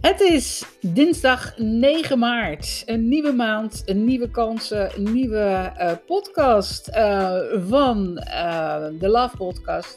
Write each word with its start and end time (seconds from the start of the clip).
Het 0.00 0.20
is 0.20 0.64
dinsdag 0.80 1.58
9 1.58 2.18
maart. 2.18 2.82
Een 2.86 3.08
nieuwe 3.08 3.32
maand, 3.32 3.82
een 3.86 4.04
nieuwe 4.04 4.30
kansen, 4.30 4.96
een 4.96 5.12
nieuwe 5.12 5.72
uh, 5.78 5.92
podcast 6.06 6.88
uh, 6.88 7.38
van 7.68 8.24
uh, 8.28 8.86
de 8.98 9.08
Love 9.08 9.36
Podcast. 9.36 9.96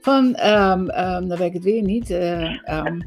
Van, 0.00 0.46
um, 0.46 0.80
um, 0.80 1.28
dan 1.28 1.38
weet 1.38 1.48
ik 1.48 1.52
het 1.52 1.64
weer 1.64 1.82
niet. 1.82 2.10
Um, 2.10 3.02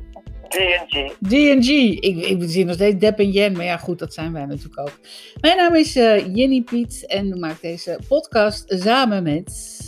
DNG. 0.47 1.11
DNG. 1.19 1.99
Ik, 1.99 2.25
ik 2.25 2.37
zie 2.41 2.65
nog 2.65 2.75
steeds 2.75 2.99
Deb 2.99 3.19
en 3.19 3.29
Jen, 3.29 3.53
maar 3.53 3.65
ja, 3.65 3.77
goed, 3.77 3.99
dat 3.99 4.13
zijn 4.13 4.33
wij 4.33 4.45
natuurlijk 4.45 4.79
ook. 4.79 4.99
Mijn 5.41 5.57
naam 5.57 5.75
is 5.75 5.93
Jenny 5.93 6.61
Piet 6.61 7.05
en 7.07 7.27
ik 7.27 7.39
maak 7.39 7.61
deze 7.61 7.99
podcast 8.07 8.73
samen 8.77 9.23
met. 9.23 9.81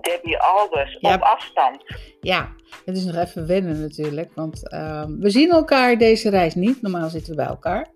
Debbie 0.00 0.38
Albers, 0.38 0.96
ja. 1.00 1.14
op 1.14 1.20
afstand. 1.20 1.84
Ja, 2.20 2.56
het 2.84 2.96
is 2.96 3.04
nog 3.04 3.16
even 3.16 3.46
wennen 3.46 3.80
natuurlijk, 3.80 4.30
want 4.34 4.72
uh, 4.72 5.04
we 5.18 5.30
zien 5.30 5.50
elkaar 5.50 5.98
deze 5.98 6.30
reis 6.30 6.54
niet. 6.54 6.82
Normaal 6.82 7.08
zitten 7.08 7.30
we 7.30 7.36
bij 7.36 7.46
elkaar. 7.46 7.88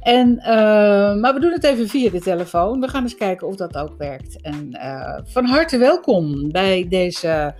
En, 0.00 0.38
uh, 0.38 1.14
maar 1.14 1.34
we 1.34 1.40
doen 1.40 1.52
het 1.52 1.64
even 1.64 1.88
via 1.88 2.10
de 2.10 2.20
telefoon. 2.20 2.80
We 2.80 2.88
gaan 2.88 3.02
eens 3.02 3.16
kijken 3.16 3.46
of 3.46 3.56
dat 3.56 3.76
ook 3.76 3.94
werkt. 3.98 4.40
En 4.40 4.68
uh, 4.72 5.18
van 5.24 5.44
harte 5.44 5.78
welkom 5.78 6.52
bij 6.52 6.86
deze 6.88 7.54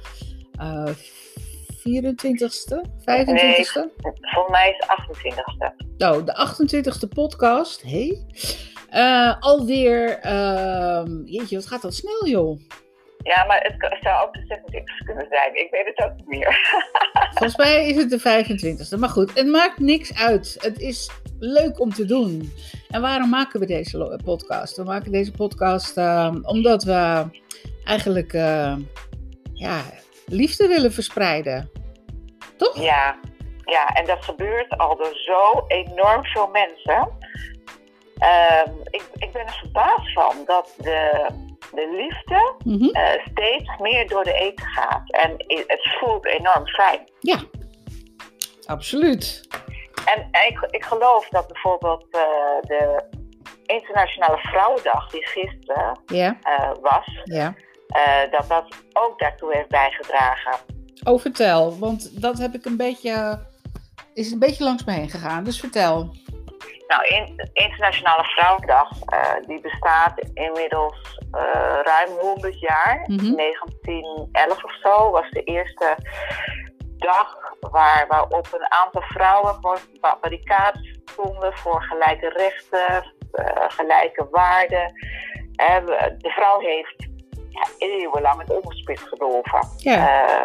24ste, 1.79 2.77
25ste? 3.01 3.33
Nee, 3.33 3.67
voor 4.21 4.51
mij 4.51 4.77
is 4.79 4.87
28ste. 4.87 5.75
Oh, 5.99 6.25
de 6.25 6.57
28ste 6.57 7.09
podcast. 7.15 7.83
Hey. 7.83 8.27
alweer, 9.41 10.21
jeetje, 11.25 11.57
wat 11.57 11.67
gaat 11.67 11.83
dat 11.83 11.95
snel 11.95 12.27
joh. 12.27 12.59
Ja, 13.27 13.45
maar 13.45 13.75
het 13.79 13.99
zou 14.01 14.27
ook 14.27 14.33
de 14.33 14.45
26 14.49 15.05
kunnen 15.05 15.27
zijn. 15.31 15.55
Ik 15.55 15.71
weet 15.71 15.87
het 15.87 16.05
ook 16.05 16.17
niet 16.17 16.27
meer. 16.27 16.81
Volgens 17.39 17.57
mij 17.57 17.87
is 17.89 17.97
het 17.97 18.11
de 18.11 18.21
25e. 18.21 18.99
Maar 18.99 19.09
goed, 19.09 19.35
het 19.35 19.47
maakt 19.47 19.79
niks 19.79 20.15
uit. 20.15 20.57
Het 20.61 20.81
is 20.81 21.11
leuk 21.39 21.81
om 21.81 21.93
te 21.93 22.05
doen. 22.05 22.53
En 22.91 23.01
waarom 23.01 23.29
maken 23.29 23.61
we 23.61 23.67
deze 23.67 24.21
podcast? 24.25 24.77
We 24.77 24.85
maken 24.85 25.13
deze 25.13 25.33
podcast 25.33 25.99
uh, 25.99 26.35
omdat 26.43 26.83
we 26.83 27.25
eigenlijk 27.85 28.33
uh, 28.33 28.77
ja, 29.53 29.81
liefde 30.27 30.69
willen 30.69 30.93
verspreiden. 30.93 31.71
Toch? 32.57 32.83
Ja, 32.83 33.19
ja, 33.65 33.89
en 33.89 34.07
dat 34.07 34.25
gebeurt 34.25 34.79
al 34.79 34.97
door 34.97 35.15
zo 35.15 35.65
enorm 35.69 36.25
veel 36.25 36.49
mensen. 36.53 37.09
Uh, 38.19 38.75
ik, 38.91 39.05
ik 39.15 39.33
ben 39.33 39.47
er 39.47 39.59
verbaasd 39.61 40.13
van 40.13 40.35
dat 40.45 40.75
de 40.77 41.29
de 41.59 41.97
liefde 41.97 42.55
mm 42.65 42.91
steeds 43.31 43.79
meer 43.79 44.09
door 44.09 44.25
de 44.25 44.33
eten 44.33 44.67
gaat. 44.67 45.11
En 45.11 45.31
het 45.67 45.97
voelt 46.01 46.27
enorm 46.27 46.67
fijn. 46.67 47.11
Ja, 47.21 47.39
absoluut. 48.67 49.49
En 50.05 50.29
ik, 50.49 50.67
ik 50.71 50.85
geloof 50.85 51.29
dat 51.29 51.47
bijvoorbeeld 51.47 52.05
uh, 52.05 52.21
de 52.61 53.05
Internationale 53.67 54.39
Vrouwendag, 54.39 55.11
die 55.11 55.27
gisteren 55.27 56.01
yeah. 56.07 56.35
uh, 56.45 56.71
was, 56.81 57.21
yeah. 57.25 57.53
dat 58.31 58.49
dat 58.49 58.67
ook 58.93 59.19
daartoe 59.19 59.55
heeft 59.55 59.69
bijgedragen. 59.69 60.59
Oh, 61.05 61.21
vertel, 61.21 61.79
want 61.79 62.23
dat 62.23 62.39
heb 62.39 62.55
ik 62.55 62.65
een 62.65 62.77
beetje, 62.77 63.47
is 64.15 64.33
een 64.33 64.39
beetje 64.39 64.65
langs 64.65 64.85
me 64.85 64.93
heen 64.93 65.11
gegaan. 65.11 65.45
Dus 65.45 65.61
vertel. 65.61 66.15
Nou, 66.87 67.07
in, 67.07 67.51
Internationale 67.53 68.25
Vrouwendag, 68.25 68.91
uh, 69.13 69.47
die 69.47 69.61
bestaat 69.61 70.31
inmiddels 70.35 71.19
uh, 71.33 71.79
ruim 71.83 72.11
100 72.21 72.61
jaar. 72.61 73.05
Mm 73.07 73.19
-hmm. 73.19 73.37
1911 73.37 74.65
of 74.65 74.79
zo 74.83 75.11
was 75.11 75.31
de 75.31 75.43
eerste 75.43 75.97
dag 76.99 77.37
waar, 77.61 78.05
waarop 78.09 78.49
een 78.53 78.73
aantal 78.73 79.03
vrouwen 79.03 79.55
gewoon 79.55 79.79
barricades 80.21 80.99
stonden 81.05 81.57
voor 81.57 81.83
gelijke 81.83 82.29
rechten, 82.29 83.13
uh, 83.33 83.47
gelijke 83.69 84.29
waarden. 84.31 84.93
de 86.19 86.31
vrouw 86.31 86.59
heeft 86.59 87.06
eeuwenlang 87.79 88.41
het 88.41 88.57
onderspit 88.57 89.01
gedolven. 89.01 89.69
Ja. 89.77 89.99
Uh, 89.99 90.43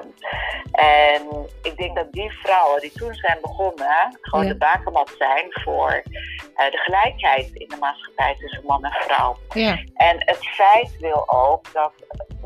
en 0.71 1.47
ik 1.61 1.77
denk 1.77 1.95
dat 1.95 2.11
die 2.11 2.31
vrouwen 2.31 2.81
die 2.81 2.91
toen 2.91 3.13
zijn 3.13 3.37
begonnen, 3.41 4.19
gewoon 4.21 4.45
ja. 4.45 4.51
de 4.51 4.57
bakermat 4.57 5.15
zijn 5.17 5.45
voor 5.49 6.03
uh, 6.05 6.71
de 6.71 6.77
gelijkheid 6.77 7.49
in 7.53 7.67
de 7.67 7.77
maatschappij 7.79 8.35
tussen 8.39 8.65
man 8.65 8.83
en 8.83 8.91
vrouw. 8.91 9.37
Ja. 9.49 9.79
En 9.93 10.15
het 10.19 10.47
feit 10.47 10.97
wil 10.99 11.23
ook 11.29 11.73
dat 11.73 11.91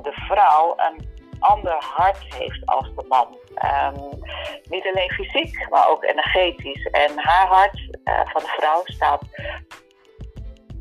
de 0.01 0.11
vrouw 0.11 0.73
een 0.77 1.13
ander 1.39 1.75
hart 1.79 2.35
heeft 2.35 2.65
als 2.65 2.91
de 2.95 3.05
man. 3.07 3.37
Um, 3.63 4.23
niet 4.63 4.87
alleen 4.87 5.11
fysiek, 5.11 5.69
maar 5.69 5.89
ook 5.89 6.03
energetisch. 6.03 6.85
En 6.85 7.11
haar 7.15 7.47
hart 7.47 7.77
uh, 8.03 8.19
van 8.23 8.41
de 8.41 8.53
vrouw 8.57 8.81
staat 8.83 9.21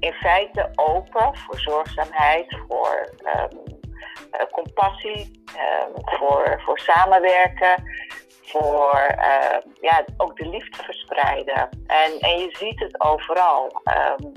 in 0.00 0.12
feite 0.12 0.70
open 0.74 1.36
voor 1.36 1.58
zorgzaamheid, 1.60 2.56
voor 2.68 3.12
um, 3.18 3.60
uh, 3.66 3.73
compassie, 4.50 5.42
um, 5.46 6.02
voor, 6.04 6.62
voor 6.64 6.78
samenwerken, 6.78 7.82
voor 8.42 9.14
uh, 9.18 9.72
ja, 9.80 10.04
ook 10.16 10.36
de 10.36 10.48
liefde 10.48 10.82
verspreiden. 10.82 11.68
En, 11.86 12.18
en 12.20 12.38
je 12.38 12.56
ziet 12.58 12.80
het 12.80 13.00
overal. 13.00 13.82
Um, 14.18 14.32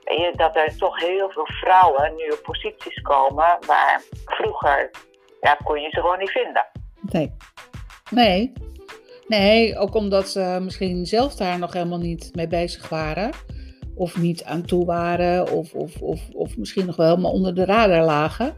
je, 0.00 0.32
dat 0.36 0.56
er 0.56 0.76
toch 0.76 1.00
heel 1.00 1.30
veel 1.30 1.46
vrouwen 1.46 2.14
nu 2.16 2.28
op 2.28 2.42
posities 2.42 3.02
komen 3.02 3.58
waar 3.66 4.02
vroeger 4.24 4.90
ja, 5.40 5.56
kon 5.64 5.80
je 5.80 5.88
ze 5.90 6.00
gewoon 6.00 6.18
niet 6.18 6.30
vinden. 6.30 6.66
Nee. 7.00 7.36
Nee. 8.10 8.52
Nee, 9.26 9.78
ook 9.78 9.94
omdat 9.94 10.28
ze 10.28 10.58
misschien 10.62 11.06
zelf 11.06 11.34
daar 11.34 11.58
nog 11.58 11.72
helemaal 11.72 11.98
niet 11.98 12.30
mee 12.34 12.46
bezig 12.46 12.88
waren 12.88 13.30
of 13.94 14.16
niet 14.16 14.44
aan 14.44 14.62
toe 14.62 14.84
waren, 14.84 15.52
of, 15.52 15.74
of, 15.74 16.00
of, 16.00 16.20
of 16.32 16.56
misschien 16.56 16.86
nog 16.86 16.96
wel 16.96 17.08
helemaal 17.08 17.32
onder 17.32 17.54
de 17.54 17.64
radar 17.64 18.04
lagen. 18.04 18.54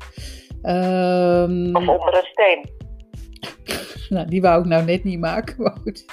Um, 0.62 1.76
of 1.76 1.88
onder 1.88 2.14
een 2.14 2.24
steen. 2.24 2.70
nou, 4.08 4.28
die 4.28 4.40
wou 4.40 4.60
ik 4.60 4.66
nou 4.66 4.84
net 4.84 5.04
niet 5.04 5.20
maken, 5.20 5.62
maar 5.62 5.76
goed. 5.82 6.04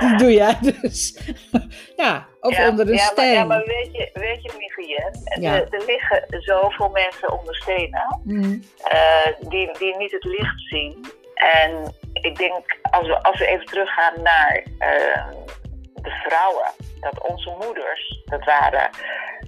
die 0.00 0.16
doe 0.16 0.32
jij 0.32 0.58
dus. 0.60 1.20
ja, 1.96 2.26
of 2.40 2.56
ja, 2.56 2.68
onder 2.68 2.88
een 2.88 2.94
ja, 2.94 3.04
steen. 3.04 3.24
Maar, 3.24 3.34
ja, 3.34 3.44
maar 3.44 3.64
weet 3.64 3.88
je, 3.92 4.10
weet 4.12 4.42
je 4.42 4.48
ja. 5.40 5.54
er, 5.54 5.66
er, 5.70 5.84
liggen 5.86 6.24
zoveel 6.28 6.88
mensen 6.88 7.38
onder 7.38 7.54
stenen 7.54 8.20
mm. 8.24 8.62
uh, 8.92 9.48
die, 9.48 9.70
die 9.78 9.96
niet 9.96 10.12
het 10.12 10.24
licht 10.24 10.68
zien. 10.68 11.06
En 11.34 11.94
ik 12.12 12.36
denk, 12.36 12.78
als 12.90 13.06
we, 13.06 13.22
als 13.22 13.38
we 13.38 13.46
even 13.46 13.66
teruggaan 13.66 14.22
naar 14.22 14.64
uh, 14.78 15.26
de 16.08 16.28
vrouwen, 16.28 16.70
dat 17.00 17.28
onze 17.30 17.50
moeders, 17.64 18.22
dat 18.24 18.44
waren 18.44 18.90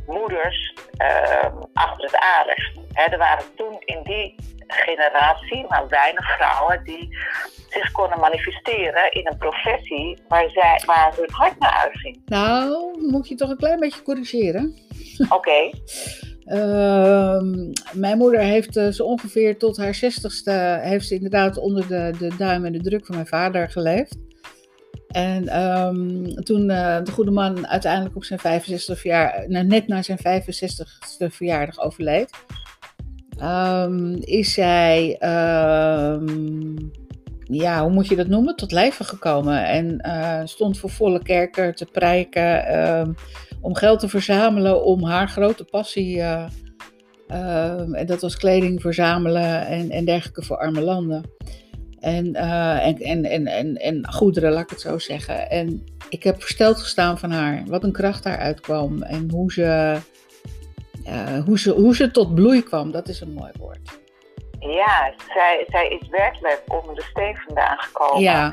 moeders 0.06 0.75
uh, 0.98 1.53
achter 1.72 2.04
het 2.04 2.19
aardigst. 2.37 2.72
er 3.12 3.19
waren 3.19 3.44
toen 3.56 3.76
in 3.78 4.03
die 4.03 4.34
generatie 4.66 5.66
maar 5.69 5.88
weinig 5.88 6.37
vrouwen 6.37 6.84
die 6.84 7.16
zich 7.69 7.91
konden 7.93 8.21
manifesteren 8.21 9.12
in 9.12 9.26
een 9.26 9.38
professie 9.38 10.19
waar, 10.28 10.50
zij, 10.50 10.82
waar 10.87 11.12
hun 11.16 11.31
hart 11.32 11.59
naar 11.59 11.82
uitging. 11.84 12.22
Nou, 12.25 12.97
moet 13.10 13.28
je 13.28 13.34
toch 13.34 13.50
een 13.50 13.56
klein 13.56 13.78
beetje 13.78 14.03
corrigeren. 14.03 14.75
Oké. 15.28 15.34
Okay. 15.34 15.72
Uh, 16.44 17.41
mijn 17.92 18.19
moeder 18.19 18.41
heeft 18.41 18.77
uh, 18.77 18.88
zo 18.88 19.04
ongeveer 19.04 19.59
tot 19.59 19.77
haar 19.77 19.94
zestigste 19.94 20.78
heeft 20.82 21.06
ze 21.06 21.15
inderdaad 21.15 21.59
onder 21.59 21.88
de, 21.88 22.15
de 22.19 22.37
duim 22.37 22.65
en 22.65 22.72
de 22.72 22.81
druk 22.81 23.06
van 23.06 23.15
mijn 23.15 23.27
vader 23.27 23.71
geleefd. 23.71 24.16
En 25.10 25.60
um, 25.62 26.34
toen 26.44 26.71
uh, 26.71 26.98
de 27.04 27.10
goede 27.10 27.31
man 27.31 27.66
uiteindelijk 27.66 28.16
op 28.16 28.25
zijn 28.25 28.38
65 28.38 29.03
jaar, 29.03 29.44
nou, 29.48 29.66
net 29.66 29.87
na 29.87 30.03
zijn 30.03 30.19
65ste 30.19 31.26
verjaardag 31.26 31.78
overleed, 31.78 32.31
um, 33.43 34.16
is 34.21 34.53
zij, 34.53 35.18
um, 36.12 36.91
ja, 37.42 37.83
hoe 37.83 37.92
moet 37.92 38.09
je 38.09 38.16
dat 38.16 38.27
noemen, 38.27 38.57
tot 38.57 38.72
leven 38.72 39.04
gekomen. 39.04 39.65
En 39.65 40.04
uh, 40.07 40.41
stond 40.45 40.78
voor 40.78 40.91
volle 40.91 41.22
kerken 41.22 41.74
te 41.74 41.86
prijken 41.86 43.16
om 43.60 43.74
geld 43.74 44.01
te 44.01 44.09
verzamelen 44.09 44.84
om 44.84 45.04
haar 45.04 45.28
grote 45.28 45.65
passie, 45.65 46.16
uh, 46.16 46.47
en 47.92 48.06
dat 48.06 48.21
was 48.21 48.36
kleding 48.36 48.80
verzamelen 48.80 49.66
en, 49.66 49.91
en 49.91 50.04
dergelijke 50.04 50.42
voor 50.42 50.59
arme 50.59 50.80
landen. 50.80 51.24
En, 52.01 52.27
uh, 52.27 52.87
en, 52.87 52.99
en, 52.99 53.25
en, 53.25 53.47
en, 53.47 53.77
en 53.77 54.13
goederen, 54.13 54.53
laat 54.53 54.63
ik 54.63 54.71
het 54.71 54.81
zo 54.81 54.99
zeggen. 54.99 55.51
En 55.51 55.85
ik 56.09 56.23
heb 56.23 56.41
versteld 56.41 56.79
gestaan 56.79 57.19
van 57.19 57.31
haar. 57.31 57.63
Wat 57.67 57.83
een 57.83 57.93
kracht 57.93 58.23
daaruit 58.23 58.61
kwam. 58.61 59.03
En 59.03 59.31
hoe 59.31 59.53
ze, 59.53 59.97
uh, 61.07 61.45
hoe 61.45 61.59
ze, 61.59 61.71
hoe 61.71 61.97
ze 61.97 62.11
tot 62.11 62.35
bloei 62.35 62.63
kwam. 62.63 62.91
Dat 62.91 63.09
is 63.09 63.21
een 63.21 63.33
mooi 63.33 63.51
woord. 63.59 63.99
Ja, 64.59 65.13
zij, 65.35 65.65
zij 65.69 65.89
is 65.89 66.09
werkelijk 66.09 66.63
onder 66.67 66.95
de 66.95 67.03
steen 67.03 67.37
vandaan 67.47 67.79
gekomen. 67.79 68.23
Ja. 68.23 68.53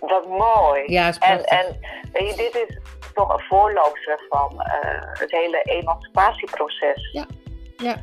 Wat 0.00 0.28
mooi. 0.28 0.82
Ja, 0.86 1.08
is 1.08 1.18
en, 1.18 1.44
en 1.44 1.78
weet 2.12 2.30
je, 2.30 2.36
dit 2.36 2.66
is 2.68 2.78
toch 3.14 3.32
een 3.32 3.44
voorloopster 3.44 4.24
van 4.28 4.52
uh, 4.52 5.18
het 5.18 5.30
hele 5.30 5.62
emancipatieproces. 5.62 7.10
Ja, 7.12 7.26
ja, 7.76 7.96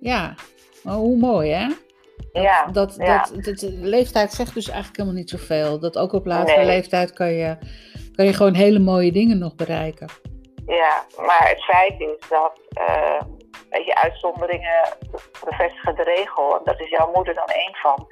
ja. 0.00 0.34
Maar 0.82 0.94
hoe 0.94 1.16
mooi, 1.16 1.50
hè? 1.50 1.66
Ja, 2.42 2.66
Dat, 2.66 2.94
ja. 2.98 3.26
dat, 3.42 3.62
leeftijd 3.80 4.32
zegt 4.32 4.54
dus 4.54 4.66
eigenlijk 4.66 4.96
helemaal 4.96 5.18
niet 5.18 5.30
zoveel. 5.30 5.78
Dat 5.80 5.98
ook 5.98 6.12
op 6.12 6.26
latere 6.26 6.56
Nee. 6.56 6.66
leeftijd 6.66 7.12
kan 7.12 7.32
je, 7.32 7.56
kan 8.16 8.24
je 8.24 8.32
gewoon 8.32 8.54
hele 8.54 8.78
mooie 8.78 9.12
dingen 9.12 9.38
nog 9.38 9.54
bereiken. 9.54 10.08
Ja, 10.66 11.04
maar 11.16 11.48
het 11.48 11.64
feit 11.64 12.00
is 12.00 12.28
dat 12.28 12.60
eh, 12.68 13.20
weet 13.70 13.86
je, 13.86 13.94
uitzonderingen 14.02 14.88
bevestigen 15.44 15.94
de 15.96 16.02
regel. 16.02 16.58
En 16.58 16.64
dat 16.64 16.80
is 16.80 16.88
jouw 16.88 17.10
moeder 17.14 17.34
dan 17.34 17.46
één 17.48 17.74
van. 17.74 18.06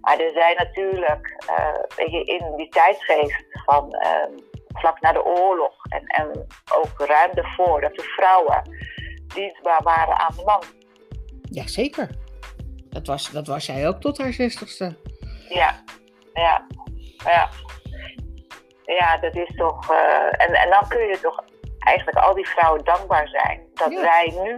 Maar 0.00 0.18
er 0.18 0.32
zijn 0.32 0.56
natuurlijk 0.56 1.44
eh, 1.46 1.96
weet 1.96 2.10
je, 2.10 2.24
in 2.24 2.56
die 2.56 2.68
tijdsgeest 2.68 3.44
van 3.64 3.92
eh, 3.92 4.10
vlak 4.74 5.00
na 5.00 5.12
de 5.12 5.24
oorlog 5.24 5.72
en, 5.88 6.06
en 6.06 6.46
ook 6.74 7.08
ruim 7.08 7.30
daarvoor 7.34 7.80
dat 7.80 7.94
de 7.94 8.02
vrouwen 8.02 8.62
dienstbaar 9.34 9.82
waren 9.82 10.18
aan 10.18 10.34
de 10.36 10.42
man. 10.44 10.62
Jazeker. 11.50 12.08
Dat 12.94 13.06
was, 13.06 13.30
dat 13.30 13.46
was 13.46 13.64
zij 13.64 13.88
ook 13.88 14.00
tot 14.00 14.18
haar 14.18 14.32
zestigste. 14.32 14.96
Ja, 15.48 15.82
ja, 16.34 16.66
ja. 17.24 17.48
Ja, 18.84 19.18
dat 19.18 19.36
is 19.36 19.52
toch. 19.56 19.90
eh, 19.90 20.46
en, 20.46 20.54
en 20.54 20.70
dan 20.70 20.88
kun 20.88 21.00
je 21.00 21.18
toch 21.22 21.44
eigenlijk 21.78 22.16
al 22.18 22.34
die 22.34 22.48
vrouwen 22.48 22.84
dankbaar 22.84 23.28
zijn 23.28 23.60
dat 23.74 23.92
Ja. 23.92 24.00
wij 24.00 24.32
nu 24.44 24.50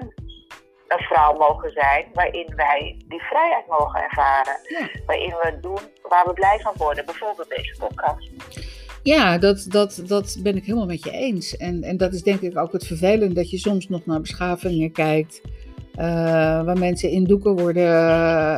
een 0.89 1.05
vrouw 1.05 1.37
mogen 1.39 1.71
zijn 1.73 2.05
waarin 2.15 2.53
wij 2.57 2.97
die 3.09 3.21
vrijheid 3.23 3.67
mogen 3.67 4.03
ervaren. 4.03 4.57
Ja. 4.69 4.89
Waarin 5.07 5.31
we 5.43 5.59
doen 5.61 5.79
waar 6.03 6.25
we 6.27 6.33
blij 6.33 6.59
van 6.63 6.73
worden. 6.77 7.05
Bijvoorbeeld 7.05 7.49
deze 7.49 7.77
podcast. 7.79 8.31
Ja, 9.03 9.39
dat, 9.39 9.67
dat, 9.69 10.03
dat 10.07 10.37
ben 10.43 10.57
ik 10.57 10.65
helemaal 10.65 10.87
met 10.87 11.05
je 11.05 11.11
eens. 11.11 11.57
En, 11.57 11.83
en 11.83 11.97
dat 11.97 12.13
is 12.13 12.23
denk 12.23 12.41
ik 12.41 12.59
ook 12.59 12.73
het 12.73 12.87
vervelend 12.87 13.35
dat 13.37 13.51
je 13.51 13.59
soms 13.59 13.89
nog 13.89 14.07
naar 14.07 14.21
beschavingen 14.21 14.93
kijkt. 14.93 15.41
Eh, 15.97 16.65
waar 16.65 16.79
mensen 16.79 17.11
in 17.11 17.25
doeken 17.25 17.57
worden, 17.57 17.93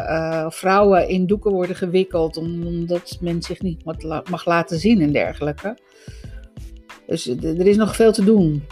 eh, 0.08 0.46
vrouwen 0.48 1.08
in 1.08 1.26
doeken 1.26 1.52
worden 1.52 1.76
gewikkeld, 1.76 2.36
om- 2.36 2.66
omdat 2.66 3.18
men 3.20 3.42
zich 3.42 3.60
niet 3.60 3.84
mag, 3.84 4.02
la- 4.02 4.22
mag 4.30 4.44
laten 4.44 4.78
zien 4.78 5.00
en 5.00 5.12
dergelijke. 5.12 5.76
Dus 7.06 7.26
er 7.26 7.66
is 7.66 7.76
nog 7.76 7.96
veel 7.96 8.12
te 8.12 8.24
doen. 8.24 8.66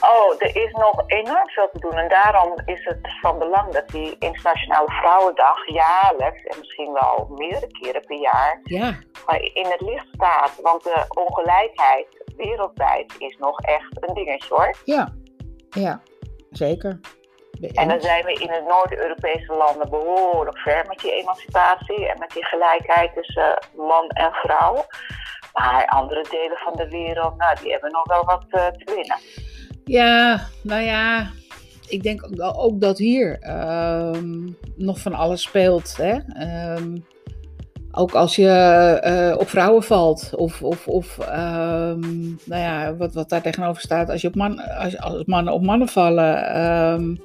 Oh, 0.00 0.34
er 0.38 0.56
is 0.56 0.72
nog 0.72 1.02
enorm 1.06 1.48
veel 1.48 1.68
te 1.72 1.78
doen. 1.80 1.92
En 1.92 2.08
daarom 2.08 2.52
is 2.64 2.84
het 2.84 2.98
van 3.20 3.38
belang 3.38 3.72
dat 3.72 3.88
die 3.88 4.16
Internationale 4.18 4.88
Vrouwendag 4.90 5.66
jaarlijks 5.66 6.42
en 6.44 6.58
misschien 6.58 6.92
wel 6.92 7.30
meerdere 7.38 7.66
keren 7.80 8.04
per 8.06 8.18
jaar 8.20 8.60
Ja, 8.62 8.98
in 9.52 9.66
het 9.66 9.80
licht 9.80 10.06
staat. 10.14 10.58
Want 10.62 10.82
de 10.82 11.04
ongelijkheid 11.08 12.06
wereldwijd 12.36 13.14
is 13.18 13.36
nog 13.38 13.60
echt 13.60 13.96
een 14.08 14.14
dingetje 14.14 14.54
hoor. 14.54 14.74
ja, 14.84 15.12
ja, 15.70 16.00
zeker. 16.50 17.00
En 17.72 17.88
dan 17.88 18.00
zijn 18.00 18.24
we 18.24 18.32
in 18.32 18.46
de 18.46 18.64
Noord-Europese 18.68 19.52
landen 19.52 19.90
behoorlijk 19.90 20.58
ver 20.58 20.84
met 20.88 20.98
die 20.98 21.12
emancipatie 21.12 22.08
en 22.08 22.18
met 22.18 22.30
die 22.30 22.44
gelijkheid 22.44 23.14
tussen 23.14 23.58
man 23.76 24.08
en 24.08 24.32
vrouw. 24.32 24.84
Maar 25.52 25.86
andere 25.86 26.26
delen 26.30 26.56
van 26.56 26.76
de 26.76 26.88
wereld, 26.88 27.36
nou, 27.36 27.56
die 27.62 27.72
hebben 27.72 27.92
nog 27.92 28.06
wel 28.06 28.24
wat 28.24 28.44
eh, 28.48 28.66
te 28.66 28.94
winnen. 28.94 29.18
Ja, 29.84 30.40
nou 30.62 30.82
ja, 30.82 31.30
ik 31.88 32.02
denk 32.02 32.28
ook 32.40 32.80
dat 32.80 32.98
hier 32.98 33.38
ehm, 33.40 34.48
nog 34.76 34.98
van 34.98 35.14
alles 35.14 35.42
speelt. 35.42 35.96
Hè? 35.96 36.18
Ehm, 36.32 36.96
ook 37.92 38.12
als 38.12 38.36
je 38.36 38.48
eh, 39.02 39.38
op 39.38 39.48
vrouwen 39.48 39.82
valt, 39.82 40.34
of, 40.36 40.62
of, 40.62 40.88
of 40.88 41.18
ehm, 41.18 42.20
nou 42.44 42.62
ja, 42.62 42.96
wat, 42.96 43.14
wat 43.14 43.28
daar 43.28 43.42
tegenover 43.42 43.82
staat, 43.82 44.10
als, 44.10 44.20
je 44.20 44.28
op 44.28 44.34
man, 44.34 44.58
als, 44.58 45.00
als 45.00 45.24
mannen 45.24 45.52
op 45.52 45.62
mannen 45.62 45.88
vallen. 45.88 47.20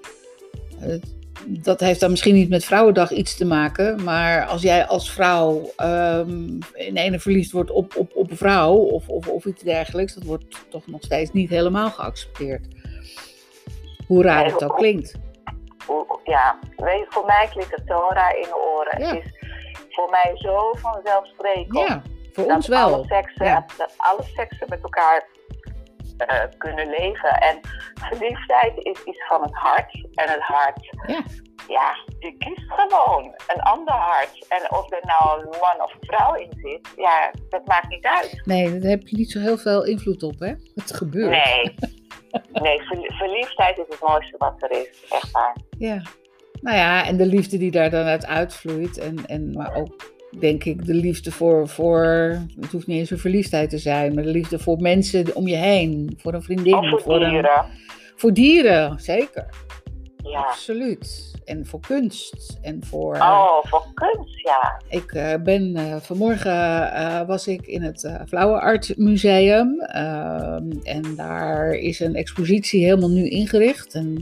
Het- 0.86 1.14
dat 1.48 1.80
heeft 1.80 2.00
dan 2.00 2.10
misschien 2.10 2.34
niet 2.34 2.50
met 2.50 2.66
Vrouwendag 2.66 3.12
iets 3.12 3.38
te 3.38 3.46
maken, 3.46 4.04
maar 4.04 4.46
als 4.46 4.62
jij 4.62 4.86
als 4.86 5.12
vrouw 5.12 5.72
ehm, 5.76 6.60
in 6.74 6.96
ene 6.98 7.20
verliefd 7.20 7.52
wordt 7.52 7.72
op, 7.72 7.96
op, 7.96 8.12
op 8.16 8.32
een 8.32 8.38
vrouw 8.38 8.74
of, 8.76 9.10
of, 9.10 9.28
of 9.28 9.46
iets 9.46 9.64
dergelijks, 9.64 10.14
dat 10.14 10.24
wordt 10.24 10.66
toch 10.70 10.88
nog 10.88 11.02
steeds 11.04 11.32
niet 11.32 11.50
helemaal 11.50 11.90
geaccepteerd. 11.90 12.68
Hoe 14.08 14.24
raar 14.24 14.46
het 14.46 14.64
ook 14.64 14.76
klinkt. 14.78 15.16
Ja, 16.24 16.60
weet 16.76 17.00
je, 17.00 17.06
voor 17.10 17.26
mij 17.26 17.48
klinkt 17.52 17.76
het 17.76 17.88
Torah 17.88 18.36
in 18.36 18.42
de 18.42 18.56
oren. 18.76 19.00
Ja. 19.02 19.16
Het 19.16 19.24
is 19.26 19.32
voor 19.90 20.10
mij 20.10 20.32
zo 20.38 20.74
vanzelfsprekend. 20.78 21.88
Ja, 21.88 22.02
voor 22.34 22.48
dat 22.48 22.56
ons 22.56 22.68
wel. 22.68 22.94
Alle 22.94 23.06
seksen, 23.06 23.46
Ja. 23.46 23.66
Dat 23.78 23.94
alle 23.98 24.24
seksen 24.36 24.68
met 24.70 24.82
elkaar 24.82 25.28
eh, 26.18 26.44
kunnen 26.58 26.90
leven. 26.90 27.30
En 27.30 27.60
verliefdheid 27.96 28.74
is 28.78 29.04
iets 29.04 29.26
van 29.28 29.42
het 29.42 29.54
hart. 29.54 29.94
En 30.14 30.30
het 30.30 30.42
hart, 30.42 30.90
Ja. 31.08 31.24
ja, 31.68 31.96
je 32.20 32.36
kiest 32.38 32.72
gewoon 32.74 33.36
een 33.56 33.62
ander 33.62 33.94
hart. 33.94 34.46
En 34.50 34.72
of 34.78 34.92
er 34.92 35.02
nou 35.04 35.40
een 35.42 35.50
man 35.50 35.82
of 35.84 35.94
vrouw 36.00 36.34
in 36.34 36.52
zit, 36.56 36.90
ja, 36.96 37.32
dat 37.50 37.66
maakt 37.66 37.90
niet 37.90 38.06
uit. 38.06 38.42
Nee, 38.46 38.78
daar 38.80 38.90
heb 38.92 39.08
je 39.08 39.18
niet 39.18 39.32
zo 39.32 39.40
heel 39.40 39.58
veel 39.58 39.86
invloed 39.86 40.24
op, 40.24 40.40
hè? 40.40 40.54
Het 40.76 40.96
gebeurt. 40.96 41.30
Nee. 41.46 41.74
Nee, 42.52 42.82
verli- 42.82 43.16
verliefdheid 43.18 43.78
is 43.78 43.86
het 43.90 44.00
mooiste 44.08 44.36
wat 44.38 44.56
er 44.64 44.72
is. 44.72 45.06
Echt 45.10 45.32
waar. 45.32 45.56
Ja. 45.78 46.02
Nou 46.62 46.78
ja, 46.78 47.06
en 47.06 47.18
de 47.18 47.26
liefde 47.26 47.58
die 47.58 47.72
daar 47.72 47.90
dan 47.90 48.06
uit 48.06 48.26
uitvloeit. 48.26 48.98
En, 48.98 49.26
en, 49.26 49.52
maar 49.52 49.76
ook, 49.76 50.15
denk 50.40 50.64
ik, 50.64 50.86
de 50.86 50.94
liefde 50.94 51.32
voor, 51.32 51.68
voor... 51.68 52.04
Het 52.62 52.72
hoeft 52.72 52.88
niet 52.88 53.00
eens 53.00 53.10
een 53.12 53.18
verliefdheid 53.20 53.70
te 53.70 53.78
zijn, 53.78 54.14
maar 54.14 54.24
de 54.24 54.30
liefde 54.30 54.60
voor 54.60 54.82
mensen 54.82 55.36
om 55.36 55.48
je 55.48 55.56
heen. 55.56 56.14
Voor 56.18 56.34
een 56.34 56.44
vriendin. 56.44 56.94
Of 56.94 57.02
voor 57.04 57.22
een- 57.22 57.30
dieren. 57.30 57.66
voor 58.16 58.34
dieren, 58.34 59.00
zeker. 59.00 59.46
Ja. 60.24 60.40
Absoluut. 60.40 61.34
En 61.46 61.66
voor 61.66 61.80
kunst. 61.80 62.58
En 62.62 62.84
voor... 62.86 63.16
Oh, 63.16 63.64
voor 63.64 63.86
kunst, 63.94 64.40
ja. 64.44 64.82
Ik 64.90 65.12
eh, 65.12 65.34
ben 65.44 65.76
eh, 65.76 65.96
vanmorgen 65.96 66.92
eh, 66.94 67.28
was 67.28 67.48
ik 67.48 67.68
in 67.68 67.82
het 67.82 68.04
uh, 68.04 68.16
Flower 68.28 68.60
Art 68.60 68.98
Museum. 68.98 69.80
ehm, 69.82 70.72
en 70.84 71.04
daar 71.16 71.72
is 71.74 72.00
een 72.00 72.16
expositie 72.16 72.84
helemaal 72.84 73.10
nu 73.10 73.30
ingericht. 73.30 73.94
En 73.94 74.14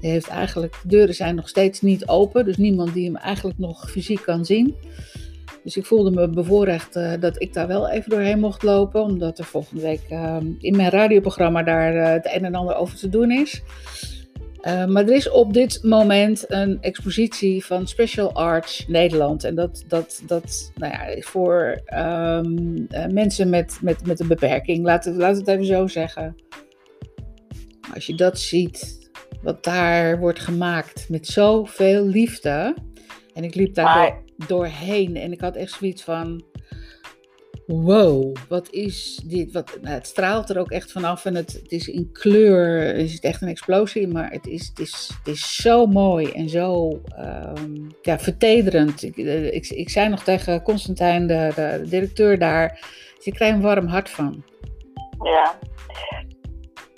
die 0.00 0.10
heeft 0.10 0.28
eigenlijk, 0.28 0.76
de 0.82 0.88
deuren 0.88 1.14
zijn 1.14 1.34
nog 1.34 1.48
steeds 1.48 1.80
niet 1.80 2.06
open. 2.08 2.44
Dus 2.44 2.56
niemand 2.56 2.94
die 2.94 3.04
hem 3.04 3.16
eigenlijk 3.16 3.58
nog 3.58 3.90
fysiek 3.90 4.22
kan 4.22 4.44
zien. 4.44 4.74
Dus 5.64 5.76
ik 5.76 5.86
voelde 5.86 6.10
me 6.10 6.28
bevoorrecht 6.28 6.96
eh, 6.96 7.12
dat 7.20 7.42
ik 7.42 7.52
daar 7.52 7.66
wel 7.66 7.88
even 7.88 8.10
doorheen 8.10 8.40
mocht 8.40 8.62
lopen. 8.62 9.02
Omdat 9.02 9.38
er 9.38 9.44
volgende 9.44 9.82
week 9.82 10.02
ehm, 10.08 10.46
in 10.58 10.76
mijn 10.76 10.90
radioprogramma 10.90 11.62
daar 11.62 11.94
eh, 11.94 12.12
het 12.12 12.34
een 12.34 12.44
en 12.44 12.54
ander 12.54 12.76
over 12.76 12.96
te 12.96 13.08
doen 13.08 13.30
is. 13.30 13.62
Uh, 14.62 14.86
maar 14.86 15.02
er 15.02 15.14
is 15.14 15.30
op 15.30 15.52
dit 15.52 15.82
moment 15.82 16.44
een 16.48 16.78
expositie 16.80 17.64
van 17.64 17.86
Special 17.86 18.32
Arts 18.32 18.86
Nederland. 18.88 19.44
En 19.44 19.54
dat, 19.54 19.84
dat, 19.88 20.22
dat 20.26 20.72
nou 20.74 20.92
ja, 20.92 21.04
is 21.04 21.24
voor 21.24 21.82
um, 21.94 22.86
uh, 22.90 23.06
mensen 23.06 23.48
met, 23.48 23.78
met, 23.82 24.06
met 24.06 24.20
een 24.20 24.28
beperking. 24.28 24.84
Laat 24.84 25.04
het, 25.04 25.16
laat 25.16 25.36
het 25.36 25.48
even 25.48 25.64
zo 25.64 25.86
zeggen. 25.86 26.36
Als 27.94 28.06
je 28.06 28.14
dat 28.14 28.38
ziet, 28.38 29.10
wat 29.42 29.64
daar 29.64 30.18
wordt 30.18 30.40
gemaakt 30.40 31.08
met 31.08 31.26
zoveel 31.26 32.06
liefde. 32.06 32.74
En 33.34 33.44
ik 33.44 33.54
liep 33.54 33.74
daar 33.74 34.22
doorheen 34.46 35.16
en 35.16 35.32
ik 35.32 35.40
had 35.40 35.56
echt 35.56 35.72
zoiets 35.72 36.02
van 36.02 36.42
wow, 37.66 38.36
wat 38.48 38.70
is 38.70 39.20
dit? 39.24 39.52
Wat, 39.52 39.78
nou, 39.80 39.94
het 39.94 40.06
straalt 40.06 40.50
er 40.50 40.58
ook 40.58 40.70
echt 40.70 40.92
vanaf 40.92 41.24
en 41.24 41.34
het, 41.34 41.52
het 41.52 41.72
is 41.72 41.88
in 41.88 42.12
kleur, 42.12 42.94
er 42.94 43.08
zit 43.08 43.24
echt 43.24 43.42
een 43.42 43.48
explosie 43.48 44.08
maar 44.08 44.30
het 44.30 44.46
is, 44.46 44.68
het 44.68 44.78
is, 44.78 45.10
het 45.18 45.34
is 45.34 45.56
zo 45.56 45.86
mooi 45.86 46.30
en 46.32 46.48
zo 46.48 47.00
um, 47.18 47.86
ja, 48.02 48.18
vertederend. 48.18 49.02
Ik, 49.02 49.16
ik, 49.16 49.68
ik 49.68 49.88
zei 49.88 50.08
nog 50.08 50.22
tegen 50.22 50.62
Constantijn, 50.62 51.26
de, 51.26 51.52
de 51.54 51.88
directeur 51.88 52.38
daar, 52.38 52.68
dus 53.16 53.26
ik 53.26 53.34
krijg 53.34 53.54
een 53.54 53.60
warm 53.60 53.86
hart 53.86 54.10
van. 54.10 54.44
Ja, 55.22 55.58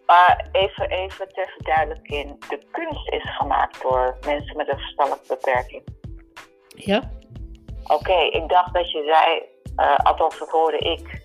maar 0.06 0.48
even, 0.52 0.90
even 0.90 1.28
ter 1.28 1.52
verduidelijking, 1.56 2.44
de 2.48 2.58
kunst 2.70 3.12
is 3.12 3.36
gemaakt 3.36 3.82
door 3.82 4.18
mensen 4.26 4.56
met 4.56 4.68
een 4.68 4.78
verstandelijke 4.78 5.26
beperking. 5.28 5.82
Ja. 6.68 7.10
Oké, 7.82 7.94
okay, 7.94 8.28
ik 8.28 8.48
dacht 8.48 8.74
dat 8.74 8.90
je 8.90 9.02
zei, 9.04 9.42
uh, 9.88 9.96
althans 9.96 10.38
dat 10.38 10.48
hoorde 10.48 10.78
ik, 10.78 11.22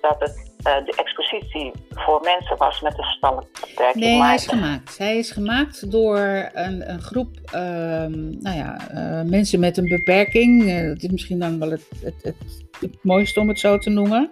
dat 0.00 0.16
het 0.18 0.50
uh, 0.66 0.84
de 0.84 0.92
expositie 0.96 1.72
voor 1.90 2.20
mensen 2.22 2.56
was 2.56 2.80
met 2.80 2.98
een 2.98 3.44
beperking. 3.60 4.04
Nee, 4.04 4.22
hij 4.22 4.34
is 4.34 4.46
gemaakt. 4.46 4.98
Hij 4.98 5.18
is 5.18 5.30
gemaakt 5.30 5.90
door 5.90 6.50
een, 6.52 6.90
een 6.90 7.00
groep 7.00 7.28
um, 7.54 8.40
nou 8.40 8.56
ja, 8.56 8.76
uh, 8.94 9.22
mensen 9.30 9.60
met 9.60 9.76
een 9.76 9.88
beperking. 9.88 10.82
dat 10.88 11.02
is 11.02 11.08
misschien 11.08 11.38
dan 11.38 11.58
wel 11.58 11.70
het, 11.70 11.86
het, 12.02 12.22
het, 12.22 12.64
het, 12.80 12.96
mooiste 13.02 13.40
om 13.40 13.48
het 13.48 13.58
zo 13.58 13.78
te 13.78 13.90
noemen. 13.90 14.30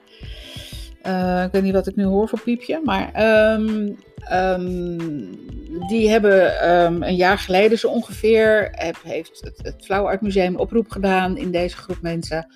ik 1.45 1.53
weet 1.53 1.63
niet 1.63 1.73
wat 1.73 1.87
ik 1.87 1.97
nu 1.97 2.05
hoor 2.05 2.29
voor 2.29 2.41
piepje, 2.41 2.81
maar 2.85 3.23
um, 3.55 3.99
um, 4.33 4.99
die 5.89 6.09
hebben 6.11 6.67
een 7.03 7.17
jaar 7.17 7.39
geleden 7.39 7.79
zo 7.79 7.89
ongeveer, 7.89 8.69
heeft 9.03 9.41
het, 9.41 9.77
het 9.89 10.21
Museum 10.21 10.57
oproep 10.57 10.91
gedaan 10.91 11.37
in 11.37 11.51
deze 11.51 11.77
groep 11.77 11.99
mensen. 12.03 12.47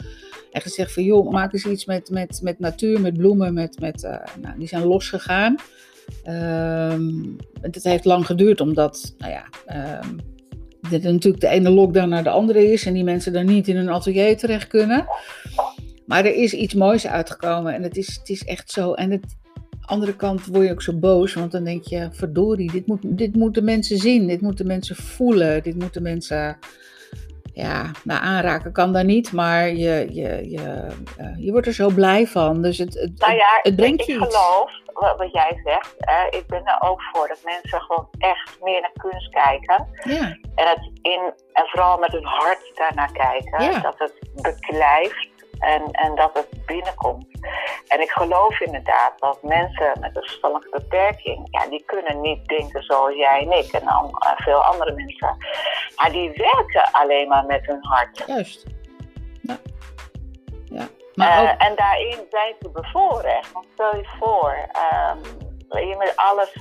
En 0.52 0.60
gezegd 0.60 0.92
van, 0.92 1.02
joh, 1.02 1.30
maak 1.30 1.52
eens 1.52 1.66
iets 1.66 1.84
met, 1.84 2.10
met, 2.10 2.40
met 2.42 2.58
natuur, 2.58 3.00
met 3.00 3.16
bloemen, 3.16 3.54
met, 3.54 3.80
met, 3.80 4.02
uh, 4.02 4.16
nou, 4.40 4.58
die 4.58 4.68
zijn 4.68 4.84
losgegaan. 4.84 5.56
Um, 6.28 7.36
het 7.60 7.84
heeft 7.84 8.04
lang 8.04 8.26
geduurd, 8.26 8.60
omdat, 8.60 9.14
nou 9.18 9.32
ja, 9.32 9.44
er 10.90 11.12
natuurlijk 11.12 11.40
de 11.40 11.48
ene 11.48 11.70
lockdown 11.70 12.08
naar 12.08 12.22
de 12.22 12.30
andere 12.30 12.72
is 12.72 12.86
en 12.86 12.94
die 12.94 13.04
mensen 13.04 13.32
dan 13.32 13.46
niet 13.46 13.68
in 13.68 13.76
een 13.76 13.90
atelier 13.90 14.36
terecht 14.36 14.66
kunnen. 14.66 15.06
Maar 16.06 16.24
er 16.24 16.34
is 16.34 16.52
iets 16.52 16.74
moois 16.74 17.06
uitgekomen 17.06 17.74
en 17.74 17.82
het 17.82 17.96
is, 17.96 18.16
het 18.18 18.28
is 18.28 18.44
echt 18.44 18.70
zo. 18.70 18.92
En 18.92 19.10
het, 19.10 19.36
andere 19.86 20.16
kant 20.16 20.46
word 20.46 20.66
je 20.66 20.72
ook 20.72 20.82
zo 20.82 20.98
boos, 20.98 21.34
want 21.34 21.52
dan 21.52 21.64
denk 21.64 21.84
je, 21.84 22.08
verdorie, 22.12 22.72
dit, 22.72 22.86
moet, 22.86 23.00
dit 23.02 23.36
moeten 23.36 23.64
mensen 23.64 23.96
zien, 23.96 24.26
dit 24.26 24.40
moeten 24.40 24.66
mensen 24.66 24.96
voelen, 24.96 25.62
dit 25.62 25.78
moeten 25.78 26.02
mensen, 26.02 26.58
ja, 27.52 27.90
nou 28.04 28.20
aanraken 28.22 28.72
kan 28.72 28.92
daar 28.92 29.04
niet, 29.04 29.32
maar 29.32 29.68
je, 29.68 30.06
je, 30.10 30.50
je, 30.50 30.86
uh, 31.20 31.44
je 31.44 31.50
wordt 31.52 31.66
er 31.66 31.72
zo 31.72 31.88
blij 31.88 32.26
van. 32.26 32.62
Dus 32.62 32.78
het, 32.78 32.94
het, 32.94 33.18
Nou 33.18 33.34
ja, 33.34 33.58
het 33.62 33.76
brengt 33.76 34.00
ik 34.00 34.06
je 34.06 34.12
iets. 34.12 34.36
geloof 34.36 34.70
wat, 34.92 35.16
wat 35.16 35.32
jij 35.32 35.60
zegt. 35.64 35.94
Hè, 35.98 36.38
ik 36.38 36.46
ben 36.46 36.64
er 36.64 36.88
ook 36.88 37.02
voor 37.02 37.28
dat 37.28 37.40
mensen 37.44 37.80
gewoon 37.80 38.08
echt 38.18 38.58
meer 38.62 38.80
naar 38.80 39.10
kunst 39.10 39.30
kijken. 39.30 39.88
Ja, 40.02 40.38
En, 40.54 40.68
het 40.68 40.90
in, 41.02 41.32
en 41.52 41.66
vooral 41.66 41.98
met 41.98 42.12
hun 42.12 42.24
hart 42.24 42.72
daarnaar 42.74 43.12
kijken. 43.12 43.62
Ja. 43.64 43.80
Dat 43.80 43.98
het 43.98 44.14
beklijft 44.42 45.31
en, 45.62 45.90
en 45.90 46.14
dat 46.14 46.30
het 46.34 46.66
binnenkomt. 46.66 47.26
En 47.88 48.00
ik 48.00 48.10
geloof 48.10 48.60
inderdaad 48.60 49.12
dat 49.18 49.42
mensen 49.42 49.92
met 50.00 50.16
een 50.16 50.22
verstandelijke 50.22 50.78
beperking, 50.78 51.48
ja, 51.50 51.66
die 51.66 51.82
kunnen 51.86 52.20
niet 52.20 52.46
denken 52.48 52.82
zoals 52.82 53.14
jij 53.14 53.40
en 53.40 53.52
ik 53.58 53.72
en 53.72 53.86
an- 53.88 54.16
en 54.28 54.42
veel 54.42 54.64
andere 54.64 54.92
mensen. 54.92 55.36
Maar 55.96 56.10
die 56.12 56.30
werken 56.30 56.88
alleen 56.92 57.28
maar 57.28 57.44
met 57.46 57.66
hun 57.66 57.84
hart. 57.84 58.22
juist. 58.26 58.66
Ja. 59.42 59.56
ja. 60.64 60.86
Maar 61.14 61.30
Eh, 61.44 61.50
ook, 61.52 61.60
en 61.60 61.74
daarin 61.76 62.18
zijn 62.30 62.54
ze 62.60 62.70
bevoorrecht. 62.70 63.52
Want 63.52 63.66
stel 63.72 63.96
je 63.96 64.08
voor, 64.18 64.56
je, 65.68 65.94
met 65.98 66.12
alles 66.16 66.52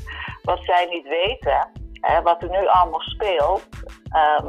wat 0.43 0.59
zij 0.63 0.85
niet 0.89 1.07
weten, 1.07 1.71
hè, 2.01 2.21
wat 2.21 2.41
er 2.43 2.49
nu 2.49 2.67
allemaal 2.67 2.99
speelt. 3.01 3.67
ehm, 4.11 4.47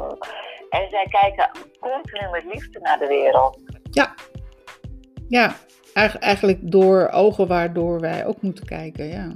en 0.69 0.89
zij 0.89 1.05
kijken 1.09 1.49
continu 1.79 2.29
met 2.31 2.43
liefde 2.43 2.79
naar 2.79 2.99
de 2.99 3.07
wereld. 3.07 3.57
ja, 3.91 4.13
eigen- 5.93 6.21
eigenlijk 6.21 6.59
door 6.71 7.09
ogen 7.11 7.47
waardoor 7.47 7.99
wij 7.99 8.25
ook 8.25 8.41
moeten 8.41 8.65
kijken, 8.65 9.05
ja. 9.07 9.35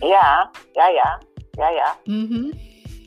Ja, 0.00 0.50
ja, 0.72 0.88
ja, 0.88 1.20
ja, 1.50 1.68
ja. 1.68 1.96
Mhm. 2.04 2.44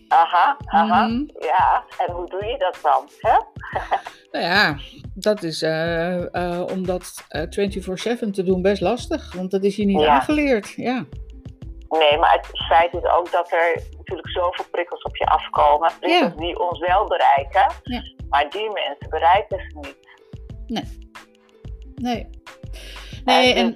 Aha, 0.08 0.58
aha. 0.66 1.08
Mhm. 1.08 1.24
Ja, 1.40 1.84
en 2.06 2.14
hoe 2.14 2.30
doe 2.30 2.46
je 2.46 2.58
dat 2.58 2.80
dan? 2.82 3.10
Hè? 3.20 3.38
Nou 4.32 4.46
ja, 4.48 4.78
dat 5.14 5.44
is 5.44 5.62
eh, 5.62 6.34
eh, 6.36 6.62
om 6.72 6.86
dat 6.86 7.26
eh, 7.30 7.42
24-7 7.42 8.32
te 8.32 8.44
doen 8.44 8.62
best 8.62 8.82
lastig, 8.82 9.34
want 9.34 9.52
dat 9.52 9.64
is 9.64 9.76
je 9.76 9.86
niet 9.86 10.02
Ja. 10.02 10.08
aangeleerd. 10.08 10.70
Ja. 10.76 11.06
Nee, 11.90 12.18
maar 12.18 12.32
het 12.34 12.48
feit 12.68 12.94
is 12.94 13.04
ook 13.06 13.32
dat 13.32 13.52
er 13.52 13.82
natuurlijk 13.98 14.30
zoveel 14.30 14.66
prikkels 14.72 15.02
op 15.04 15.16
je 15.18 15.26
afkomen. 15.26 15.92
Prikkels 16.00 16.32
Ja. 16.34 16.40
die 16.40 16.60
ons 16.60 16.80
wel 16.80 17.06
bereiken. 17.08 17.72
Ja. 17.84 18.02
Maar 18.30 18.50
die 18.50 18.70
mensen 18.72 19.10
bereiken 19.10 19.58
ze 19.60 19.78
niet. 19.82 19.98
Nee. 20.68 21.10
Nee, 21.96 22.28
en 23.26 23.76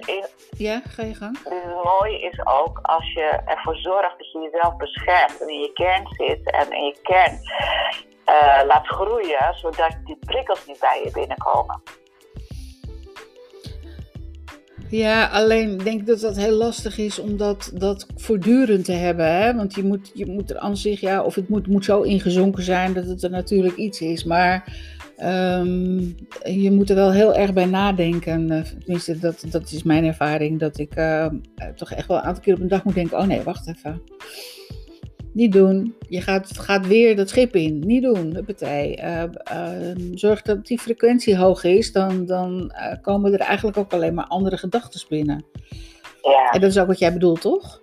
ja, 0.56 0.82
ga 0.88 1.02
je 1.02 1.14
gang. 1.14 1.38
Het 1.44 1.84
mooie 1.84 2.20
is 2.20 2.46
ook 2.46 2.78
als 2.82 3.12
je 3.12 3.40
ervoor 3.44 3.76
zorgt 3.76 4.18
dat 4.18 4.32
je 4.32 4.38
jezelf 4.38 4.76
beschermt 4.76 5.40
en 5.40 5.48
in 5.48 5.60
je 5.60 5.72
kern 5.72 6.06
zit 6.08 6.50
en 6.50 6.72
in 6.72 6.84
je 6.84 6.98
kern 7.02 7.38
eh, 8.24 8.66
laat 8.66 8.86
groeien, 8.86 9.54
zodat 9.54 9.96
die 10.04 10.18
prikkels 10.20 10.66
niet 10.66 10.78
bij 10.80 11.00
je 11.04 11.10
binnenkomen. 11.10 11.82
Ja, 14.90 15.26
alleen 15.26 15.78
denk 15.78 16.00
ik 16.00 16.06
dat 16.06 16.20
dat 16.20 16.36
heel 16.36 16.56
lastig 16.56 16.98
is 16.98 17.18
om 17.18 17.36
dat, 17.36 17.70
dat 17.74 18.06
voortdurend 18.16 18.84
te 18.84 18.92
hebben. 18.92 19.34
Hè? 19.34 19.54
Want 19.54 19.74
je 19.74 19.84
moet, 19.84 20.10
je 20.14 20.26
moet 20.26 20.50
er 20.50 20.58
aan 20.58 20.76
zich, 20.76 21.00
ja, 21.00 21.22
of 21.22 21.34
het 21.34 21.48
moet, 21.48 21.66
moet 21.66 21.84
zo 21.84 22.02
ingezonken 22.02 22.62
zijn 22.62 22.92
dat 22.92 23.06
het 23.06 23.22
er 23.22 23.30
natuurlijk 23.30 23.76
iets 23.76 24.00
is. 24.00 24.24
Maar 24.24 24.64
ehm, 25.20 25.98
je 26.60 26.70
moet 26.70 26.90
er 26.90 26.96
wel 26.96 27.12
heel 27.12 27.34
erg 27.34 27.52
bij 27.52 27.66
nadenken. 27.66 28.50
Eh, 28.50 28.62
Tenminste, 28.84 29.18
dat, 29.18 29.44
dat 29.50 29.70
is 29.70 29.82
mijn 29.82 30.04
ervaring. 30.04 30.58
Dat 30.58 30.78
ik 30.78 30.94
eh, 30.94 31.24
eh, 31.24 31.32
toch 31.76 31.92
echt 31.92 32.06
wel 32.06 32.16
een 32.16 32.22
aantal 32.22 32.42
keer 32.42 32.54
op 32.54 32.60
een 32.60 32.68
dag 32.68 32.84
moet 32.84 32.94
denken: 32.94 33.18
oh 33.18 33.26
nee, 33.26 33.42
wacht 33.42 33.68
even. 33.68 34.02
Niet 35.32 35.52
doen. 35.52 35.94
Je 36.08 36.20
gaat, 36.20 36.58
gaat 36.58 36.86
weer 36.86 37.16
dat 37.16 37.28
schip 37.28 37.56
in. 37.56 37.78
Niet 37.78 38.02
doen. 38.02 38.34
Huppatee. 38.34 38.96
Eh, 38.96 39.22
ehm, 39.44 40.14
zorg 40.14 40.42
dat 40.42 40.66
die 40.66 40.78
frequentie 40.78 41.36
hoog 41.36 41.64
is. 41.64 41.92
Dan, 41.92 42.26
dan 42.26 42.72
komen 43.02 43.32
er 43.32 43.40
eigenlijk 43.40 43.76
ook 43.76 43.92
alleen 43.92 44.14
maar 44.14 44.26
andere 44.26 44.56
gedachten 44.56 45.08
binnen. 45.08 45.44
Ja. 46.22 46.50
En 46.50 46.60
dat 46.60 46.70
is 46.70 46.78
ook 46.78 46.86
wat 46.86 46.98
jij 46.98 47.12
bedoelt, 47.12 47.40
toch? 47.40 47.80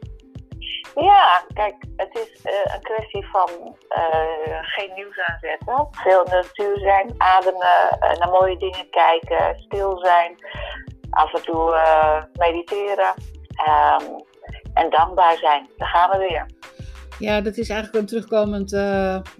Ja, 1.03 1.43
kijk, 1.53 1.75
het 1.95 2.15
is 2.15 2.41
eh, 2.41 2.75
een 2.75 2.81
kwestie 2.81 3.25
van 3.25 3.75
eh, 3.89 4.57
geen 4.61 4.91
nieuws 4.95 5.19
aanzetten. 5.19 5.87
Veel 5.91 6.23
natuur 6.23 6.77
zijn, 6.79 7.13
ademen, 7.17 7.89
eh, 7.99 8.19
naar 8.19 8.29
mooie 8.29 8.57
dingen 8.57 8.89
kijken, 8.89 9.59
stil 9.59 9.97
zijn, 9.97 10.35
af 11.09 11.33
en 11.33 11.43
toe 11.43 11.75
mediteren 12.33 13.13
ehm, 13.65 14.03
en 14.73 14.89
dankbaar 14.89 15.37
zijn. 15.37 15.69
Daar 15.77 15.87
gaan 15.87 16.09
we 16.09 16.17
weer. 16.17 16.45
Ja, 17.19 17.41
dat 17.41 17.57
is 17.57 17.69
eigenlijk 17.69 18.01
een 18.01 18.07
terugkomend 18.09 18.77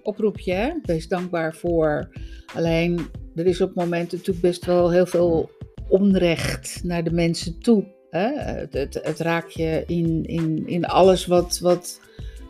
oproepje. 0.03 0.53
Hè? 0.53 0.73
Wees 0.81 1.07
dankbaar 1.07 1.53
voor. 1.53 2.09
Alleen, 2.55 3.11
er 3.35 3.45
is 3.45 3.61
op 3.61 3.67
het 3.67 3.77
moment 3.77 4.11
natuurlijk 4.11 4.41
best 4.41 4.65
wel 4.65 4.91
heel 4.91 5.05
veel 5.05 5.49
onrecht 5.89 6.83
naar 6.83 7.03
de 7.03 7.11
mensen 7.11 7.59
toe. 7.61 7.97
Het, 8.09 9.19
raakt 9.19 9.53
je 9.53 9.83
in, 9.87 10.25
in, 10.25 10.67
in 10.67 10.85
alles 10.85 11.25
wat, 11.25 11.59
wat 11.61 11.99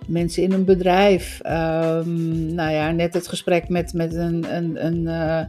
mensen 0.07 0.43
in 0.43 0.51
een 0.51 0.65
bedrijf. 0.65 1.39
ehm, 1.41 2.53
nou 2.55 2.71
ja, 2.71 2.91
net 2.91 3.13
het 3.13 3.27
gesprek 3.27 3.69
met, 3.69 3.93
met 3.93 4.15
een, 4.15 4.55
een, 4.85 5.07
eh, 5.07 5.45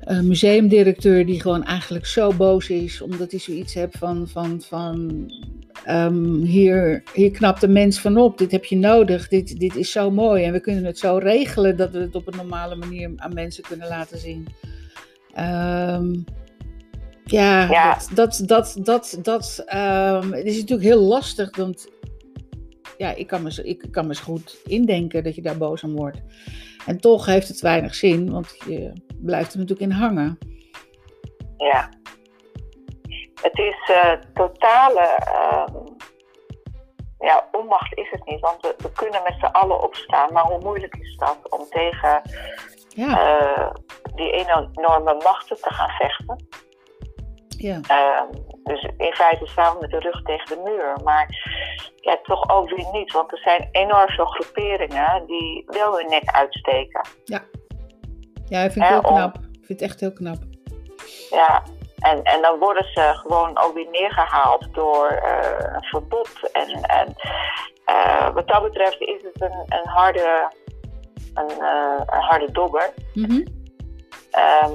een 0.00 0.26
museumdirecteur 0.26 1.26
die 1.26 1.40
gewoon 1.40 1.64
eigenlijk 1.64 2.06
zo 2.06 2.32
boos 2.34 2.68
is 2.68 3.00
omdat 3.00 3.30
hij 3.30 3.40
zoiets 3.40 3.74
heeft 3.74 3.98
van, 3.98 4.28
van, 4.28 4.60
van 4.60 5.26
ehm, 5.84 6.34
hier, 6.34 7.02
hier 7.14 7.30
knapt 7.30 7.60
de 7.60 7.68
mens 7.68 8.00
van 8.00 8.16
op, 8.16 8.38
dit 8.38 8.50
heb 8.50 8.64
je 8.64 8.76
nodig, 8.76 9.28
dit, 9.28 9.58
dit 9.58 9.76
is 9.76 9.90
zo 9.90 10.10
mooi 10.10 10.44
en 10.44 10.52
we 10.52 10.60
kunnen 10.60 10.84
het 10.84 10.98
zo 10.98 11.16
regelen 11.16 11.76
dat 11.76 11.90
we 11.90 11.98
het 11.98 12.14
op 12.14 12.26
een 12.26 12.36
normale 12.36 12.76
manier 12.76 13.10
aan 13.16 13.34
mensen 13.34 13.62
kunnen 13.62 13.88
laten 13.88 14.18
zien. 14.18 14.46
Ehm, 15.34 16.12
ja, 17.30 17.70
Ja. 17.70 17.98
dat, 18.14 18.42
dat, 18.46 18.76
dat, 18.78 19.18
dat, 19.22 19.62
ehm, 19.66 20.32
het 20.32 20.46
is 20.46 20.56
natuurlijk 20.56 20.88
heel 20.88 21.00
lastig, 21.00 21.56
want 21.56 21.88
ja, 22.96 23.10
ik 23.10 23.26
kan, 23.26 23.42
me, 23.42 23.62
ik 23.62 23.88
kan 23.90 24.06
me 24.06 24.14
zo 24.14 24.22
goed 24.22 24.60
indenken 24.64 25.24
dat 25.24 25.34
je 25.34 25.42
daar 25.42 25.58
boos 25.58 25.82
om 25.82 25.96
wordt. 25.96 26.22
En 26.86 27.00
toch 27.00 27.26
heeft 27.26 27.48
het 27.48 27.60
weinig 27.60 27.94
zin, 27.94 28.30
want 28.30 28.56
je 28.66 28.92
blijft 29.20 29.52
er 29.52 29.58
natuurlijk 29.58 29.90
in 29.90 29.96
hangen. 29.96 30.38
Ja. 31.56 31.88
Het 33.42 33.58
is 33.58 33.90
eh, 33.94 34.12
totale 34.34 35.00
ehm, 35.00 35.76
ja, 37.18 37.48
onmacht 37.52 37.98
is 37.98 38.10
het 38.10 38.24
niet, 38.24 38.40
want 38.40 38.60
we, 38.60 38.74
we 38.78 38.92
kunnen 38.92 39.22
met 39.22 39.34
z'n 39.38 39.44
allen 39.44 39.82
opstaan, 39.82 40.32
maar 40.32 40.44
hoe 40.44 40.60
moeilijk 40.60 40.96
is 40.96 41.16
dat 41.16 41.38
om 41.48 41.66
tegen 41.70 42.22
Ja, 42.88 43.38
eh, 43.38 43.70
die 44.14 44.30
enorme 44.30 45.14
machten 45.22 45.56
te 45.56 45.72
gaan 45.72 45.90
vechten? 45.90 46.46
Ja, 47.62 47.80
Ehm, 47.88 48.26
dus 48.64 48.82
in 48.96 49.12
feite 49.12 49.46
staan 49.46 49.72
we 49.74 49.80
met 49.80 49.90
de 49.90 49.98
rug 49.98 50.22
tegen 50.22 50.46
de 50.56 50.62
muur, 50.64 50.94
maar 51.04 51.26
ja, 51.96 52.18
toch 52.22 52.50
ook 52.50 52.68
weer 52.70 52.86
niet, 52.92 53.12
want 53.12 53.32
er 53.32 53.38
zijn 53.38 53.68
enorm 53.72 54.08
veel 54.08 54.24
groeperingen 54.26 55.26
die 55.26 55.64
wel 55.66 55.96
hun 55.96 56.08
nek 56.08 56.30
uitsteken. 56.30 57.00
ja, 57.24 58.60
ik 58.60 58.72
vind 58.72 58.84
het 58.84 58.94
heel 58.94 59.10
om- 59.10 59.14
knap. 59.16 59.34
Ik 59.34 59.64
vind 59.66 59.80
het 59.80 59.82
echt 59.90 60.00
heel 60.00 60.12
knap. 60.12 60.38
Ja, 61.30 61.62
en, 61.98 62.22
en 62.22 62.42
dan 62.42 62.58
worden 62.58 62.84
ze 62.84 63.10
gewoon 63.14 63.58
ook 63.58 63.74
weer 63.74 63.88
neergehaald 63.90 64.68
door 64.74 65.06
eh, 65.08 65.74
een 65.74 65.82
verbod. 65.84 66.50
En, 66.52 66.82
en 66.82 67.14
eh, 67.84 68.30
wat 68.34 68.48
dat 68.48 68.62
betreft 68.62 69.00
is 69.00 69.22
het 69.22 69.42
een, 69.42 69.64
een, 69.68 69.88
harde, 69.88 70.52
een, 71.34 71.50
eh, 71.50 72.00
een 72.06 72.20
harde 72.22 72.52
dobber. 72.52 72.90
Mhm. 73.14 73.46
Ehm, 74.30 74.74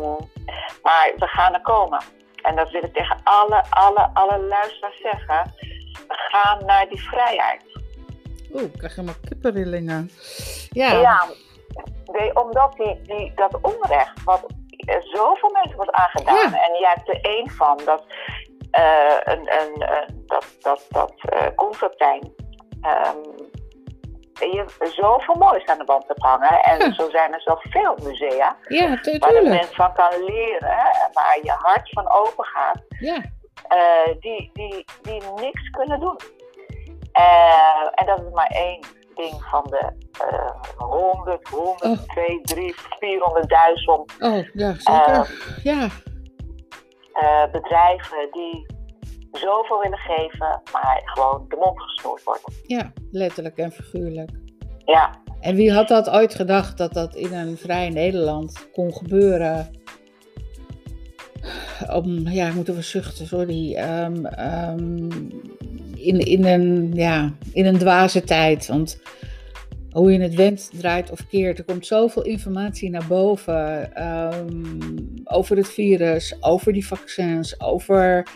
maar 0.83 1.11
we 1.17 1.27
gaan 1.27 1.53
er 1.53 1.61
komen. 1.61 1.99
En 2.45 2.55
dat 2.55 2.71
wil 2.71 2.83
ik 2.83 2.93
tegen 2.93 3.17
alle, 3.23 3.63
alle, 3.69 4.09
alle 4.13 4.39
luisteraars 4.39 5.01
zeggen. 5.01 5.53
We 6.07 6.13
gaan 6.31 6.65
naar 6.65 6.89
die 6.89 7.01
vrijheid. 7.01 7.63
Oeh, 8.53 8.63
ik 8.63 8.73
krijg 8.73 8.95
helemaal 8.95 9.15
kippenrillingen. 9.29 10.09
Ja, 10.69 10.91
Ja, 10.91 11.25
nee, 12.05 12.35
omdat 12.43 12.73
die, 12.73 13.01
die, 13.01 13.31
dat 13.35 13.57
onrecht, 13.61 14.23
wat 14.23 14.45
eh, 14.69 14.95
zoveel 15.01 15.49
mensen 15.51 15.75
wordt 15.75 15.91
aangedaan, 15.91 16.35
Ja. 16.51 16.67
en 16.67 16.79
jij 16.79 16.91
hebt 16.95 17.09
er 17.09 17.21
één 17.21 17.49
van, 17.51 17.79
dat, 17.85 18.03
eh 18.71 19.17
een, 19.23 19.39
een, 19.61 19.81
een- 19.81 20.23
dat, 20.27 20.45
dat, 20.61 20.85
dat 20.89 21.13
Constantijn, 21.55 22.33
ehm, 22.81 23.17
je 24.39 24.65
zoveel 24.95 25.35
moois 25.35 25.65
aan 25.65 25.77
de 25.77 25.83
wand 25.83 26.07
hebt 26.07 26.21
hangen. 26.23 26.63
En 26.63 26.79
Ja. 26.79 26.93
zo 26.93 27.09
zijn 27.09 27.33
er 27.33 27.41
zoveel 27.41 27.95
musea 28.03 28.55
ja 28.67 28.87
waar 28.87 29.01
de 29.01 29.09
tuurlijk. 29.19 29.45
mens 29.47 29.75
van 29.75 29.93
kan 29.93 30.23
leren, 30.25 30.69
en 30.77 31.09
waar 31.13 31.39
je 31.43 31.51
hart 31.57 31.89
van 31.89 32.11
open 32.11 32.45
gaat 32.45 32.81
Ja, 32.99 33.21
eh, 33.67 34.15
die, 34.19 34.49
die, 34.53 34.85
die 35.01 35.21
niks 35.35 35.69
kunnen 35.69 35.99
doen. 35.99 36.17
Eh, 37.11 37.87
en 37.95 38.05
dat 38.05 38.19
is 38.19 38.33
maar 38.33 38.47
één. 38.51 38.79
ding 39.15 39.43
van 39.49 39.63
de 39.69 39.91
eh 40.29 40.51
100, 40.77 41.47
100, 41.47 41.83
Oh. 41.83 41.97
2, 42.07 42.41
3, 42.41 42.75
400.000 42.99 44.15
Oh, 44.19 44.45
ja, 44.53 44.73
zeker. 44.77 45.29
ja, 45.63 45.87
eh, 47.13 47.51
bedrijven 47.51 48.27
die 48.31 48.65
zoveel 49.37 49.79
willen 49.81 49.97
geven, 49.97 50.61
maar 50.71 51.01
gewoon 51.05 51.45
de 51.49 51.55
mond 51.55 51.81
gesnoerd 51.81 52.23
wordt. 52.23 52.43
ja, 52.63 52.91
letterlijk 53.11 53.57
en 53.57 53.71
figuurlijk. 53.71 54.29
Ja, 54.85 55.09
En 55.39 55.55
wie 55.55 55.71
had 55.73 55.87
dat 55.87 56.09
ooit 56.09 56.35
gedacht 56.35 56.77
dat 56.77 56.93
dat 56.93 57.15
in 57.15 57.33
een 57.33 57.57
vrij 57.57 57.89
Nederland 57.89 58.69
kon 58.71 58.93
gebeuren? 58.93 59.69
Om, 61.93 62.27
ja, 62.27 62.47
ik 62.47 62.53
moet 62.53 62.69
even 62.69 62.83
zuchten, 62.83 63.27
sorry. 63.27 63.75
Ehm, 63.75 64.25
ehm, 64.25 65.09
in, 65.95 66.19
in, 66.19 66.45
een, 66.45 66.91
ja, 66.93 67.33
in 67.53 67.65
een 67.65 67.77
dwaze 67.77 68.21
tijd. 68.23 68.67
Want 68.67 69.01
hoe 69.91 70.11
je 70.11 70.19
het 70.19 70.35
wendt, 70.35 70.79
draait 70.79 71.11
of 71.11 71.27
keert, 71.27 71.57
er 71.57 71.65
komt 71.65 71.85
zoveel 71.85 72.23
informatie 72.23 72.89
naar 72.89 73.07
boven. 73.07 73.95
ehm, 73.95 74.97
over 75.23 75.57
het 75.57 75.67
virus, 75.69 76.35
over 76.39 76.73
die 76.73 76.87
vaccins, 76.87 77.61
over 77.61 78.27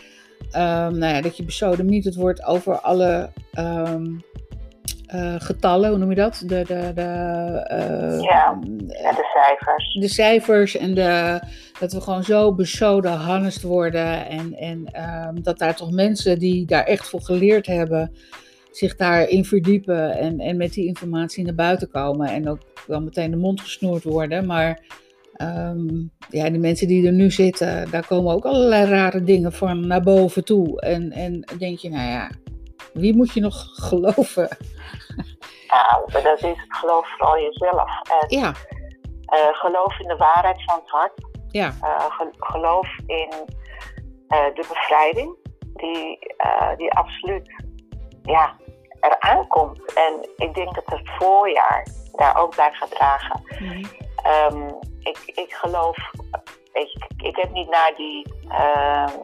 nou 0.52 1.04
ja, 1.06 1.20
dat 1.20 1.36
je 1.36 1.44
besodemieterd 1.44 2.14
wordt, 2.14 2.44
over 2.44 2.80
alle 2.80 3.30
ehm, 3.52 4.06
eh, 5.10 5.34
getallen, 5.38 5.90
hoe 5.90 5.98
noem 5.98 6.10
je 6.10 6.16
dat? 6.16 6.42
De, 6.46 6.64
de, 6.66 6.92
de, 6.94 7.02
eh, 7.66 8.20
Ja. 8.20 8.52
en 8.52 9.14
de 9.14 9.28
cijfers. 9.32 9.94
de 9.94 10.08
cijfers 10.08 10.76
en 10.76 10.94
de, 10.94 11.40
dat 11.78 11.92
we 11.92 12.00
gewoon 12.00 12.24
zo 12.24 12.54
besoden 12.54 13.12
harnest 13.12 13.62
worden. 13.62 14.26
En, 14.28 14.54
en 14.54 14.84
ehm, 14.92 15.42
dat 15.42 15.58
daar 15.58 15.76
toch 15.76 15.90
mensen 15.90 16.38
die 16.38 16.66
daar 16.66 16.84
echt 16.84 17.08
voor 17.08 17.20
geleerd 17.20 17.66
hebben, 17.66 18.12
zich 18.70 18.96
daarin 18.96 19.44
verdiepen 19.44 20.18
en, 20.18 20.40
en 20.40 20.56
met 20.56 20.72
die 20.72 20.86
informatie 20.86 21.44
naar 21.44 21.54
buiten 21.54 21.90
komen. 21.90 22.28
En 22.28 22.48
ook 22.48 22.60
wel 22.86 23.00
meteen 23.00 23.30
de 23.30 23.36
mond 23.36 23.60
gesnoerd 23.60 24.04
worden. 24.04 24.46
Maar 24.46 24.80
ehm, 25.40 25.88
ja, 26.28 26.50
de 26.50 26.58
mensen 26.58 26.86
die 26.88 27.06
er 27.06 27.12
nu 27.12 27.30
zitten, 27.30 27.90
daar 27.90 28.06
komen 28.06 28.34
ook 28.34 28.44
allerlei 28.44 28.84
rare 28.90 29.22
dingen 29.22 29.52
van 29.52 29.86
naar 29.86 30.02
boven 30.02 30.44
toe. 30.44 30.80
En, 30.80 31.10
en 31.12 31.40
denk 31.58 31.78
je, 31.78 31.88
nou 31.90 32.08
ja, 32.10 32.30
wie 32.92 33.16
moet 33.16 33.32
je 33.32 33.40
nog 33.40 33.54
geloven? 33.88 34.48
Ja, 35.66 36.00
maar 36.12 36.22
dat 36.22 36.42
is 36.42 36.64
geloof 36.68 37.08
vooral 37.18 37.38
jezelf. 37.38 37.90
En, 38.20 38.38
Ja, 38.38 38.52
eh, 39.24 39.48
geloof 39.52 39.98
in 40.00 40.08
de 40.08 40.16
waarheid 40.16 40.64
van 40.64 40.74
het 40.80 40.90
hart. 40.90 41.12
ja, 41.48 41.72
Eh, 41.82 42.04
ge- 42.08 42.34
geloof 42.38 42.88
in 43.06 43.32
eh, 44.28 44.44
de 44.54 44.64
bevrijding 44.68 45.36
die, 45.74 46.18
die 46.76 46.92
absoluut 46.92 47.64
ja, 48.22 48.56
eraan 49.00 49.46
komt. 49.46 49.92
En 49.94 50.28
ik 50.36 50.54
denk 50.54 50.74
dat 50.74 50.84
het 50.86 51.10
voorjaar 51.18 51.86
daar 52.12 52.36
ook 52.42 52.56
bij 52.56 52.70
gaat 52.72 52.90
dragen. 52.90 53.40
Mhm. 53.58 53.84
Ehm, 54.22 54.70
ik, 55.00 55.18
ik 55.34 55.52
geloof, 55.52 55.96
ik, 56.72 57.06
ik 57.16 57.36
heb 57.36 57.52
niet 57.52 57.70
naar 57.70 57.92
die 57.96 58.34
ehm, 58.48 59.18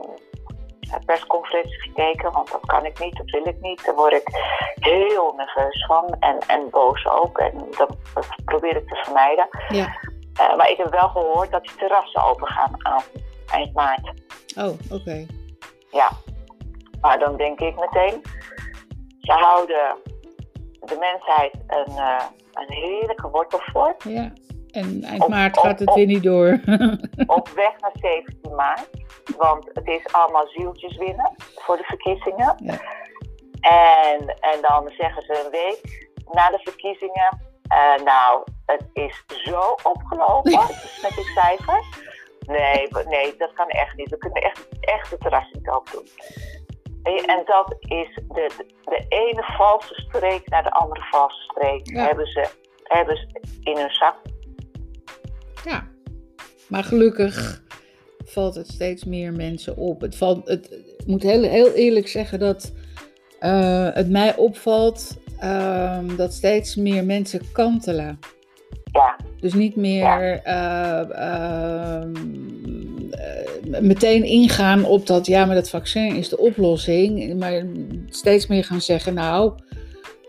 persconferentie 1.07 1.81
gekeken, 1.81 2.33
want 2.33 2.51
dat 2.51 2.67
kan 2.67 2.85
ik 2.85 2.99
niet, 2.99 3.17
dat 3.17 3.31
wil 3.31 3.47
ik 3.47 3.61
niet. 3.61 3.85
Daar 3.85 3.95
word 3.95 4.13
ik 4.13 4.29
heel 4.75 5.33
nerveus 5.37 5.87
van 5.87 6.17
en, 6.21 6.39
en 6.39 6.71
boos 6.71 7.07
ook. 7.07 7.39
En 7.39 7.67
dat, 7.77 7.97
dat 8.15 8.29
probeer 8.45 8.77
ik 8.77 8.89
te 8.89 8.95
vermijden. 9.05 9.49
ja. 9.69 10.15
Eh, 10.37 10.57
maar 10.57 10.71
ik 10.71 10.77
heb 10.77 10.91
wel 10.91 11.09
gehoord 11.09 11.51
dat 11.51 11.63
die 11.63 11.77
terrassen 11.77 12.23
open 12.23 12.47
gaan 12.47 12.87
aan 12.87 13.03
eind 13.51 13.75
maart. 13.75 14.13
Oh, 14.57 14.79
oké. 14.91 15.27
Ja. 15.91 16.11
Maar 17.01 17.19
dan 17.19 17.37
denk 17.37 17.61
ik 17.61 17.77
meteen, 17.77 18.23
ze 19.21 19.33
houden 19.33 19.97
de 20.81 20.97
mensheid 20.99 21.55
een, 21.67 21.97
eh, 21.97 22.25
een 22.53 22.73
heerlijke 22.73 23.29
wortel 23.29 23.61
voor. 23.63 23.97
Ja, 24.05 24.33
en 24.77 25.03
eind 25.03 25.23
Op- 25.23 25.29
maart 25.29 25.57
op- 25.57 25.63
gaat 25.65 25.79
het 25.79 25.89
op- 25.89 25.95
weer 25.95 26.07
niet 26.07 26.23
door. 26.23 26.61
op 27.39 27.49
weg 27.49 27.81
naar 27.81 27.93
17 28.01 28.55
maart. 28.55 28.89
Want 29.37 29.71
het 29.73 29.87
is 29.87 30.13
allemaal 30.13 30.47
zieltjes 30.47 30.97
winnen 30.97 31.35
voor 31.55 31.77
de 31.77 31.83
verkiezingen. 31.85 32.55
Ja. 32.65 32.81
En, 33.61 34.27
en 34.41 34.59
dan 34.61 34.91
zeggen 34.99 35.23
ze 35.23 35.43
een 35.45 35.51
week 35.51 36.09
na 36.33 36.51
de 36.51 36.59
verkiezingen. 36.63 37.41
eh, 37.69 38.05
nou, 38.05 38.43
het 38.67 38.85
is 38.93 39.25
zo 39.29 39.61
opgelopen 39.83 40.53
met 41.03 41.13
die 41.15 41.25
cijfers. 41.35 41.87
Nee, 42.47 42.89
nee, 43.09 43.35
dat 43.39 43.53
kan 43.53 43.69
echt 43.69 43.97
niet. 43.97 44.11
We 44.11 44.19
kunnen 44.19 44.43
echt, 44.43 44.69
echt 44.81 45.11
de 45.11 45.19
terras 45.19 45.51
niet 45.53 45.69
open 45.69 45.93
doen. 45.93 46.09
En 47.27 47.43
dat 47.45 47.77
is 47.81 48.15
de, 48.29 48.51
de 48.85 49.05
ene 49.09 49.43
valse 49.57 49.95
streek 49.95 50.49
naar 50.49 50.63
de 50.63 50.71
andere 50.71 51.01
valse 51.11 51.41
streek. 51.41 51.81
Ja. 51.91 52.05
Hebben, 52.07 52.27
ze, 52.27 52.47
hebben 52.83 53.17
ze 53.17 53.41
in 53.63 53.77
hun 53.77 53.91
zak. 53.91 54.17
Ja, 55.65 55.89
maar 56.69 56.85
gelukkig 56.85 57.63
valt 58.25 58.55
het 58.55 58.69
steeds 58.69 59.05
meer 59.05 59.33
mensen 59.33 59.77
op. 59.77 60.01
Het 60.01 60.17
valt, 60.17 60.49
het, 60.49 60.71
ik 60.99 61.07
moet 61.07 61.23
heel, 61.23 61.43
heel 61.43 61.73
eerlijk 61.73 62.09
zeggen 62.09 62.39
dat 62.39 62.73
eh, 63.39 63.89
het 63.93 64.11
mij 64.11 64.37
opvalt 64.37 65.17
ehm, 65.39 66.17
dat 66.17 66.33
steeds 66.33 66.77
meer 66.77 67.05
mensen 67.05 67.41
kantelen. 67.53 68.19
Ja, 68.93 69.17
Dus 69.41 69.55
niet 69.55 69.77
meer 69.77 70.41
eh, 70.45 71.01
ehm, 71.11 72.15
eh, 73.11 73.81
meteen 73.81 74.25
ingaan 74.25 74.85
op 74.85 75.07
dat, 75.07 75.27
ja, 75.27 75.45
maar 75.45 75.55
dat 75.55 75.71
vaccin 75.71 76.17
is 76.17 76.29
de 76.29 76.39
oplossing. 76.39 77.39
Maar 77.39 77.67
steeds 78.09 78.47
meer 78.47 78.65
gaan 78.65 78.81
zeggen, 78.81 79.15
nou, 79.15 79.53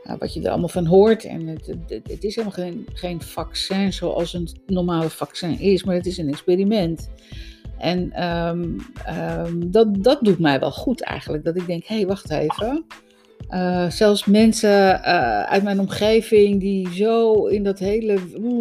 nou, 0.07 0.19
wat 0.19 0.33
je 0.33 0.41
er 0.41 0.49
allemaal 0.49 0.67
van 0.67 0.85
hoort. 0.85 1.25
En 1.25 1.47
het, 1.47 1.67
het, 1.67 2.09
het 2.09 2.23
is 2.23 2.35
helemaal 2.35 2.65
geen, 2.65 2.87
geen 2.93 3.21
vaccin 3.21 3.93
zoals 3.93 4.33
een 4.33 4.49
normale 4.65 5.09
vaccin 5.09 5.59
is, 5.59 5.83
maar 5.83 5.95
het 5.95 6.05
is 6.05 6.17
een 6.17 6.29
experiment. 6.29 7.09
En 7.77 8.11
ehm, 8.11 8.77
ehm, 9.05 9.69
dat, 9.71 10.03
dat 10.03 10.19
doet 10.21 10.39
mij 10.39 10.59
wel 10.59 10.71
goed 10.71 11.01
eigenlijk. 11.01 11.43
Dat 11.43 11.55
ik 11.55 11.67
denk, 11.67 11.85
hé, 11.85 11.95
hey, 11.95 12.07
wacht 12.07 12.29
even. 12.29 12.85
Uh, 13.49 13.89
zelfs 13.89 14.25
mensen 14.25 14.69
uh, 14.99 15.43
uit 15.43 15.63
mijn 15.63 15.79
omgeving 15.79 16.59
die 16.59 16.93
zo 16.93 17.45
in 17.45 17.63
dat 17.63 17.79
hele 17.79 18.17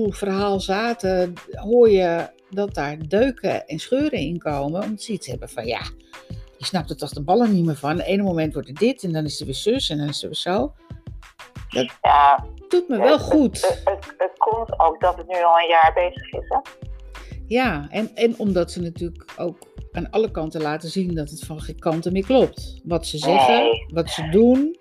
verhaal 0.08 0.60
zaten, 0.60 1.32
hoor 1.52 1.90
je 1.90 2.28
dat 2.50 2.74
daar 2.74 3.08
deuken 3.08 3.66
en 3.66 3.78
scheuren 3.78 4.18
in 4.18 4.38
komen. 4.38 4.82
Omdat 4.82 5.02
ze 5.02 5.12
iets 5.12 5.26
hebben 5.26 5.48
van 5.48 5.66
ja, 5.66 5.80
je 6.58 6.64
snapt 6.64 6.90
er 6.90 6.96
toch 6.96 7.12
de 7.12 7.22
ballen 7.22 7.52
niet 7.52 7.64
meer 7.64 7.76
van. 7.76 7.96
Het 7.96 8.06
ene 8.06 8.22
moment 8.22 8.52
wordt 8.52 8.68
het 8.68 8.78
dit 8.78 9.02
en 9.02 9.12
dan 9.12 9.24
is 9.24 9.38
het 9.38 9.44
weer 9.44 9.54
zus 9.54 9.90
en 9.90 9.98
dan 9.98 10.08
is 10.08 10.22
het 10.22 10.24
weer 10.24 10.54
zo. 10.54 10.72
Dat 11.76 11.98
ja, 12.02 12.44
doet 12.68 12.88
me 12.88 12.98
wel 12.98 13.18
goed. 13.18 13.60
Het, 13.60 13.80
het, 13.84 14.14
het, 14.18 14.38
komt 14.38 14.80
ook 14.80 15.00
dat 15.00 15.16
het 15.16 15.26
nu 15.28 15.34
al 15.44 15.58
een 15.58 15.68
jaar 15.68 15.92
bezig 15.94 16.32
is. 16.32 16.48
Hè? 16.48 16.58
Ja, 17.46 17.86
en, 17.90 18.10
en 18.14 18.34
omdat 18.38 18.70
ze 18.70 18.80
natuurlijk 18.80 19.32
ook 19.36 19.58
aan 19.92 20.10
alle 20.10 20.30
kanten 20.30 20.62
laten 20.62 20.88
zien 20.88 21.14
dat 21.14 21.30
het 21.30 21.44
van 21.44 21.60
geen 21.60 21.78
kanten 21.78 22.12
meer 22.12 22.24
klopt. 22.24 22.80
Wat 22.84 23.06
ze 23.06 23.18
zeggen, 23.18 23.54
Nee. 23.54 23.86
wat 23.88 24.10
ze 24.10 24.28
doen. 24.28 24.78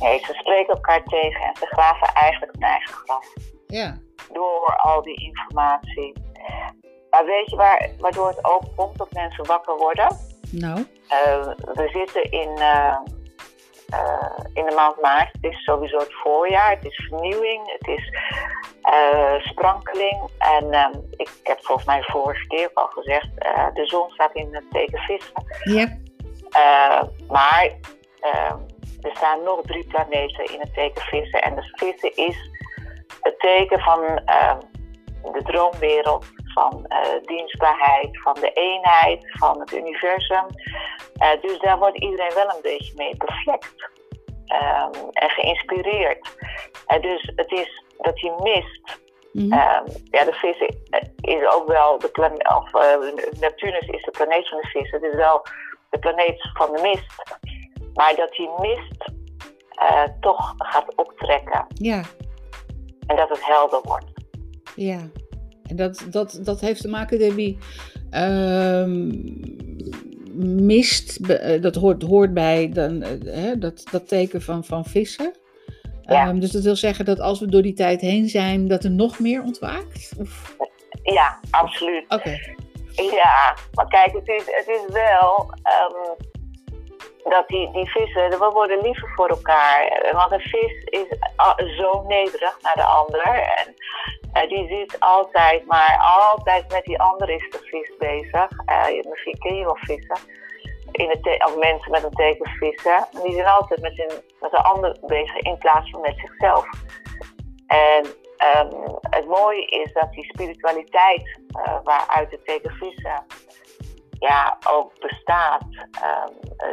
Nee, 0.00 0.18
ze 0.18 0.32
spreken 0.34 0.74
elkaar 0.74 1.02
tegen 1.04 1.40
en 1.40 1.56
ze 1.56 1.66
graven 1.66 2.08
eigenlijk 2.14 2.52
hun 2.52 2.62
eigen 2.62 2.94
graf. 2.94 3.32
Ja, 3.66 3.98
Door 4.32 4.76
al 4.82 5.02
die 5.02 5.24
informatie. 5.24 6.12
Maar 7.10 7.24
weet 7.24 7.50
je 7.50 7.56
waar, 7.56 7.90
waardoor 7.98 8.28
het 8.28 8.44
ook 8.44 8.62
komt 8.76 8.98
dat 8.98 9.12
mensen 9.12 9.46
wakker 9.46 9.76
worden? 9.76 10.16
nou, 10.50 10.86
Uh, 11.10 11.46
we 11.56 11.88
zitten 11.92 12.30
in, 12.30 12.50
uh, 12.58 12.96
in 14.52 14.66
de 14.66 14.74
maand 14.74 15.00
maart. 15.00 15.32
Het 15.32 15.52
is 15.52 15.64
sowieso 15.64 15.98
het 15.98 16.14
voorjaar. 16.14 16.70
Het 16.70 16.84
is 16.84 17.06
vernieuwing. 17.08 17.72
Het 17.78 17.88
is 17.88 18.16
uh, 18.82 19.40
sprankeling. 19.40 20.30
En 20.38 20.64
um, 20.64 21.06
ik 21.10 21.30
heb 21.42 21.64
volgens 21.64 21.86
mij 21.86 22.02
vorige 22.02 22.46
keer 22.46 22.66
ook 22.66 22.78
al 22.78 23.02
gezegd: 23.02 23.28
uh, 23.38 23.66
de 23.74 23.86
zon 23.86 24.10
staat 24.10 24.34
in 24.34 24.54
het 24.54 24.70
teken 24.70 24.98
vissen. 24.98 25.32
ja, 25.64 26.02
Uh, 26.56 27.02
maar 27.28 27.70
uh, 28.22 28.52
er 29.00 29.10
staan 29.14 29.42
nog 29.42 29.60
drie 29.62 29.86
planeten 29.86 30.44
in 30.52 30.60
het 30.60 30.74
teken 30.74 31.02
vissen. 31.02 31.42
En 31.42 31.54
de 31.54 31.62
vissen 31.72 32.16
is 32.16 32.50
het 33.20 33.38
teken 33.38 33.80
van 33.80 34.00
uh, 34.02 34.56
de 35.32 35.42
droomwereld, 35.42 36.26
van 36.54 36.86
uh, 36.88 37.26
dienstbaarheid, 37.26 38.22
van 38.22 38.34
de 38.34 38.52
eenheid, 38.52 39.24
van 39.30 39.60
het 39.60 39.72
universum. 39.72 40.46
Uh, 41.22 41.40
dus 41.40 41.58
daar 41.58 41.78
wordt 41.78 41.98
iedereen 41.98 42.34
wel 42.34 42.48
een 42.48 42.62
beetje 42.62 42.92
mee 42.96 43.16
bevlekt 43.16 43.90
um, 44.48 45.10
en 45.10 45.30
geïnspireerd. 45.30 46.36
Uh, 46.88 47.02
dus 47.02 47.32
het 47.36 47.52
is 47.52 47.82
dat 47.98 48.20
je 48.20 48.34
mist. 48.42 49.02
Mhm. 49.32 49.44
Um, 49.44 49.84
ja, 50.10 50.24
de 50.24 50.32
vissen 50.32 50.76
is 51.20 51.46
ook 51.48 51.68
wel 51.68 51.98
de 51.98 52.08
planeet, 52.08 52.48
of 52.48 52.70
Neptunus 53.40 53.86
is 53.86 54.02
de 54.02 54.10
planeet 54.10 54.48
van 54.48 54.60
de 54.60 54.68
vissen. 54.68 55.02
Het 55.02 55.12
is 55.12 55.16
wel 55.16 55.42
de 55.90 55.98
planeet 55.98 56.50
van 56.52 56.72
de 56.72 56.82
mist. 56.82 57.22
Maar 57.94 58.14
dat 58.16 58.30
die 58.32 58.50
mist 58.58 59.12
toch 60.20 60.54
gaat 60.56 60.94
optrekken. 60.94 61.66
ja, 61.68 62.02
En 63.06 63.16
dat 63.16 63.28
het 63.28 63.44
helder 63.44 63.80
wordt. 63.82 64.12
ja. 64.74 64.98
En 65.66 65.76
dat, 65.76 66.06
dat, 66.10 66.38
dat 66.42 66.60
heeft 66.60 66.80
te 66.80 66.88
maken, 66.88 67.18
Debbie. 67.18 67.58
ehm, 68.10 69.10
mist, 70.66 71.16
eh, 71.16 71.62
dat 71.62 71.74
hoort, 71.74 72.02
hoort 72.02 72.34
bij 72.34 72.68
dan, 72.72 73.02
eh, 73.02 73.10
hè, 73.24 73.58
dat, 73.58 73.84
dat 73.90 74.08
teken 74.08 74.42
van, 74.42 74.64
van 74.64 74.84
vissen. 74.84 75.32
Ja. 76.02 76.26
Ehm, 76.28 76.38
dus 76.38 76.50
dat 76.50 76.62
wil 76.62 76.76
zeggen 76.76 77.04
dat 77.04 77.20
als 77.20 77.40
we 77.40 77.46
door 77.46 77.62
die 77.62 77.72
tijd 77.72 78.00
heen 78.00 78.28
zijn, 78.28 78.68
dat 78.68 78.84
er 78.84 78.90
nog 78.90 79.18
meer 79.18 79.42
ontwaakt? 79.42 80.12
Of- 80.20 80.56
Ja, 81.02 81.40
absoluut. 81.50 82.04
Oké. 82.08 82.38
Ja, 83.12 83.56
maar 83.72 83.86
kijk, 83.88 84.12
het 84.12 84.28
is, 84.28 84.42
het 84.46 84.68
is 84.68 84.92
wel 84.92 85.50
ehm, 85.62 86.22
dat 87.30 87.48
die, 87.48 87.72
die 87.72 87.90
vissen, 87.90 88.30
we 88.30 88.50
worden 88.52 88.80
liever 88.82 89.08
voor 89.16 89.28
elkaar. 89.28 90.08
Want 90.12 90.32
een 90.32 90.40
vis 90.40 90.84
is 90.84 91.06
a- 91.42 91.66
zo 91.78 92.04
nederig 92.08 92.58
naar 92.62 92.74
de 92.74 92.82
ander. 92.84 93.26
En 93.56 93.74
eh, 94.34 94.48
die 94.48 94.68
zit 94.68 95.00
altijd, 95.00 95.66
maar 95.66 95.98
altijd 96.00 96.72
met 96.72 96.84
die 96.84 97.00
ander 97.00 97.30
is 97.30 97.50
de 97.50 97.58
vis 97.62 97.96
bezig. 97.98 98.50
Eh, 98.66 99.10
misschien 99.10 99.38
ken 99.38 99.56
je 99.56 99.64
wel 99.64 99.78
vissen. 99.80 100.18
In 100.90 101.08
het 101.08 101.44
of 101.46 101.56
mensen 101.56 101.90
met 101.90 102.04
een 102.04 102.10
teken 102.10 102.50
vissen. 102.50 103.06
Die 103.22 103.34
zijn 103.34 103.46
altijd 103.46 103.80
met 103.80 103.98
een, 103.98 104.22
met 104.40 104.52
een 104.52 104.64
ander 104.64 104.96
bezig 105.06 105.36
in 105.36 105.58
plaats 105.58 105.90
van 105.90 106.00
met 106.00 106.18
zichzelf. 106.18 106.66
En 107.66 108.06
ehm, 108.36 108.70
het 109.10 109.26
mooie 109.26 109.66
is 109.66 109.92
dat 109.92 110.12
die 110.12 110.24
spiritualiteit 110.24 111.40
eh, 111.48 111.76
waaruit 111.84 112.30
het 112.30 112.44
teken 112.44 112.70
vissen 112.70 113.26
ja, 114.18 114.58
ook 114.68 115.00
bestaat, 115.00 115.64
eh, 116.02 116.24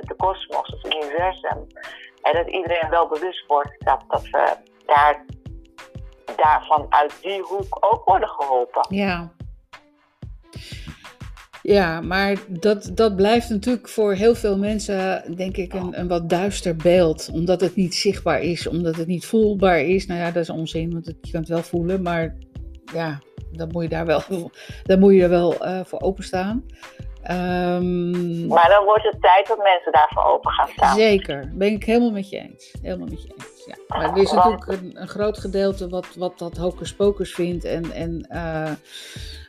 de 0.02 0.16
kosmos, 0.18 0.68
het 0.68 0.94
universum, 0.94 1.68
en 2.22 2.34
dat 2.34 2.48
iedereen 2.48 2.90
wel 2.90 3.08
bewust 3.08 3.46
wordt 3.48 3.76
dat, 3.78 4.04
dat 4.08 4.30
we 4.30 4.56
daar, 4.86 5.26
daarvan 6.38 6.86
uit 6.90 7.14
die 7.22 7.42
hoek 7.42 7.78
ook 7.80 8.02
worden 8.06 8.30
geholpen. 8.30 8.86
Ja. 8.90 9.32
Ja, 11.62 12.02
maar 12.02 12.38
dat, 12.48 12.92
dat 12.94 13.16
blijft 13.16 13.50
natuurlijk 13.50 13.90
voor 13.90 14.14
heel 14.14 14.36
veel 14.36 14.58
mensen, 14.58 15.24
denk 15.36 15.58
ik, 15.58 15.74
een, 15.74 16.00
een 16.00 16.08
wat 16.08 16.30
duister 16.30 16.76
beeld. 16.76 17.30
Omdat 17.34 17.62
het 17.62 17.76
niet 17.76 17.96
zichtbaar 17.96 18.42
is, 18.42 18.68
omdat 18.68 18.96
het 18.96 19.08
niet 19.08 19.26
voelbaar 19.26 19.80
is. 19.80 20.06
Nou 20.08 20.20
ja, 20.20 20.32
dat 20.32 20.44
is 20.44 20.50
onzin, 20.50 20.94
want 20.94 21.06
het, 21.06 21.16
je 21.22 21.32
kan 21.32 21.40
het 21.40 21.50
wel 21.50 21.64
voelen. 21.64 22.02
Maar 22.02 22.36
ja, 22.94 23.20
dan 23.52 23.70
moet 23.72 23.84
je 23.84 23.90
daar 23.90 24.06
wel, 24.06 24.22
dan 24.84 25.00
moet 25.00 25.14
je 25.14 25.24
er 25.24 25.30
wel 25.30 25.66
eh, 25.66 25.80
voor 25.84 26.02
openstaan. 26.02 26.66
Ehm 27.24 28.48
Maar 28.48 28.70
dan 28.70 28.84
wordt 28.86 29.04
het 29.04 29.22
tijd 29.22 29.48
dat 29.48 29.58
mensen 29.58 29.92
daarvoor 29.92 30.24
open 30.24 30.52
gaan 30.52 30.68
staan. 30.68 30.96
Zeker, 30.96 31.52
ben 31.54 31.72
ik 31.72 31.84
helemaal 31.84 32.12
met 32.12 32.30
je 32.30 32.38
eens. 32.38 32.76
Helemaal 32.82 33.08
met 33.08 33.24
je 33.24 33.30
eens. 33.34 33.51
Ja. 33.66 33.76
Maar 33.88 34.10
er 34.10 34.22
is 34.22 34.32
natuurlijk 34.32 34.68
een, 34.68 34.92
een 34.94 35.08
groot 35.08 35.38
gedeelte 35.38 35.90
wat, 35.90 36.08
wat 36.16 36.40
dat 36.40 36.58
hocus 36.58 36.94
pocus 36.94 37.34
vindt. 37.34 37.66
En, 37.66 37.92
en, 37.92 38.26
eh, 38.30 38.72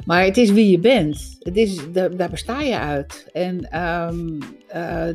maar 0.07 0.25
het 0.25 0.37
is 0.37 0.51
wie 0.51 0.71
je 0.71 0.79
bent. 0.79 1.37
Het 1.39 1.57
is, 1.57 1.93
daar, 1.93 2.17
daar 2.17 2.31
besta 2.31 2.61
je 2.61 2.79
uit. 2.79 3.29
En 3.33 3.71
eh, 3.71 4.09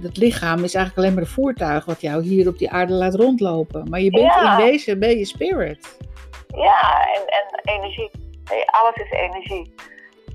het 0.02 0.18
lichaam 0.18 0.64
is 0.64 0.74
eigenlijk 0.74 0.98
alleen 0.98 1.14
maar 1.14 1.24
een 1.24 1.30
voertuig 1.30 1.86
wat 1.86 2.02
jou 2.02 2.24
hier 2.24 2.48
op 2.48 2.58
die 2.58 2.70
aarde 2.72 2.94
laat 2.94 3.16
rondlopen. 3.16 3.90
Maar 3.90 4.02
je 4.02 4.12
bent 4.12 4.24
Ja. 4.24 4.58
in 4.60 4.66
wezen, 4.66 5.00
ben 5.00 5.18
je 5.18 5.26
spirit. 5.26 5.98
Ja, 6.48 7.08
en, 7.14 7.22
en 7.26 7.76
energie. 7.76 8.10
Alles 8.66 8.96
is 8.96 9.12
energie. 9.12 9.74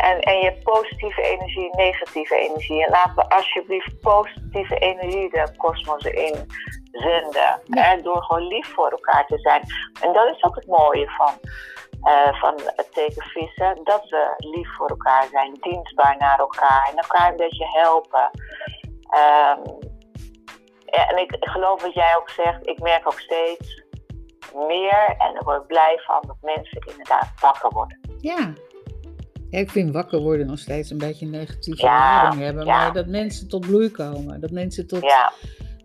En, 0.02 0.20
en 0.20 0.38
je 0.38 0.44
hebt 0.44 0.62
positieve 0.62 1.22
energie, 1.22 1.76
negatieve 1.76 2.36
energie. 2.36 2.84
En 2.84 2.90
laten 2.90 3.14
we 3.14 3.28
alsjeblieft 3.28 4.00
positieve 4.00 4.78
energie 4.78 5.30
de 5.30 5.54
kosmos 5.56 6.04
in 6.04 6.46
zenden. 6.92 7.60
Ja. 7.64 7.92
En 7.92 8.02
door 8.02 8.22
gewoon 8.22 8.46
lief 8.46 8.66
voor 8.66 8.90
elkaar 8.90 9.26
te 9.26 9.38
zijn. 9.38 9.62
En 10.00 10.12
dat 10.12 10.34
is 10.34 10.42
ook 10.42 10.54
het 10.54 10.66
mooie 10.66 11.10
van, 11.10 11.32
eh, 12.02 12.40
van 12.40 12.60
het 12.76 12.92
teken 12.92 13.22
vissen. 13.22 13.80
Dat 13.84 14.08
we 14.08 14.34
lief 14.36 14.76
voor 14.76 14.88
elkaar 14.88 15.26
zijn, 15.30 15.56
dienstbaar 15.60 16.16
naar 16.18 16.38
elkaar. 16.38 16.88
En 16.90 16.96
elkaar 16.96 17.30
een 17.30 17.36
beetje 17.36 17.66
helpen. 17.66 18.30
Ehm, 19.08 19.60
en 20.84 21.16
ik 21.18 21.36
geloof 21.40 21.82
wat 21.82 21.94
jij 21.94 22.16
ook 22.16 22.30
zegt. 22.30 22.66
Ik 22.66 22.78
merk 22.78 23.06
ook 23.06 23.20
steeds 23.20 23.82
meer. 24.54 25.14
En 25.18 25.32
daar 25.32 25.44
word 25.44 25.60
ik 25.60 25.66
blij 25.66 26.00
van 26.04 26.22
dat 26.26 26.36
mensen 26.40 26.86
inderdaad 26.86 27.32
wakker 27.40 27.70
worden. 27.70 28.00
Ja. 28.18 28.52
Ja. 29.52 29.58
Ik 29.58 29.70
vind 29.70 29.90
wakker 29.92 30.20
worden 30.20 30.46
nog 30.46 30.58
steeds 30.58 30.90
een 30.90 30.98
beetje 30.98 31.24
een 31.24 31.30
negatieve 31.30 31.82
Ja, 31.82 32.22
lading 32.22 32.42
hebben. 32.42 32.64
ja. 32.64 32.76
Maar 32.76 32.92
dat 32.92 33.06
mensen 33.06 33.48
tot 33.48 33.66
bloei 33.66 33.90
komen. 33.90 34.40
Dat 34.40 34.50
mensen 34.50 34.86
tot, 34.86 35.02
Ja, 35.02 35.32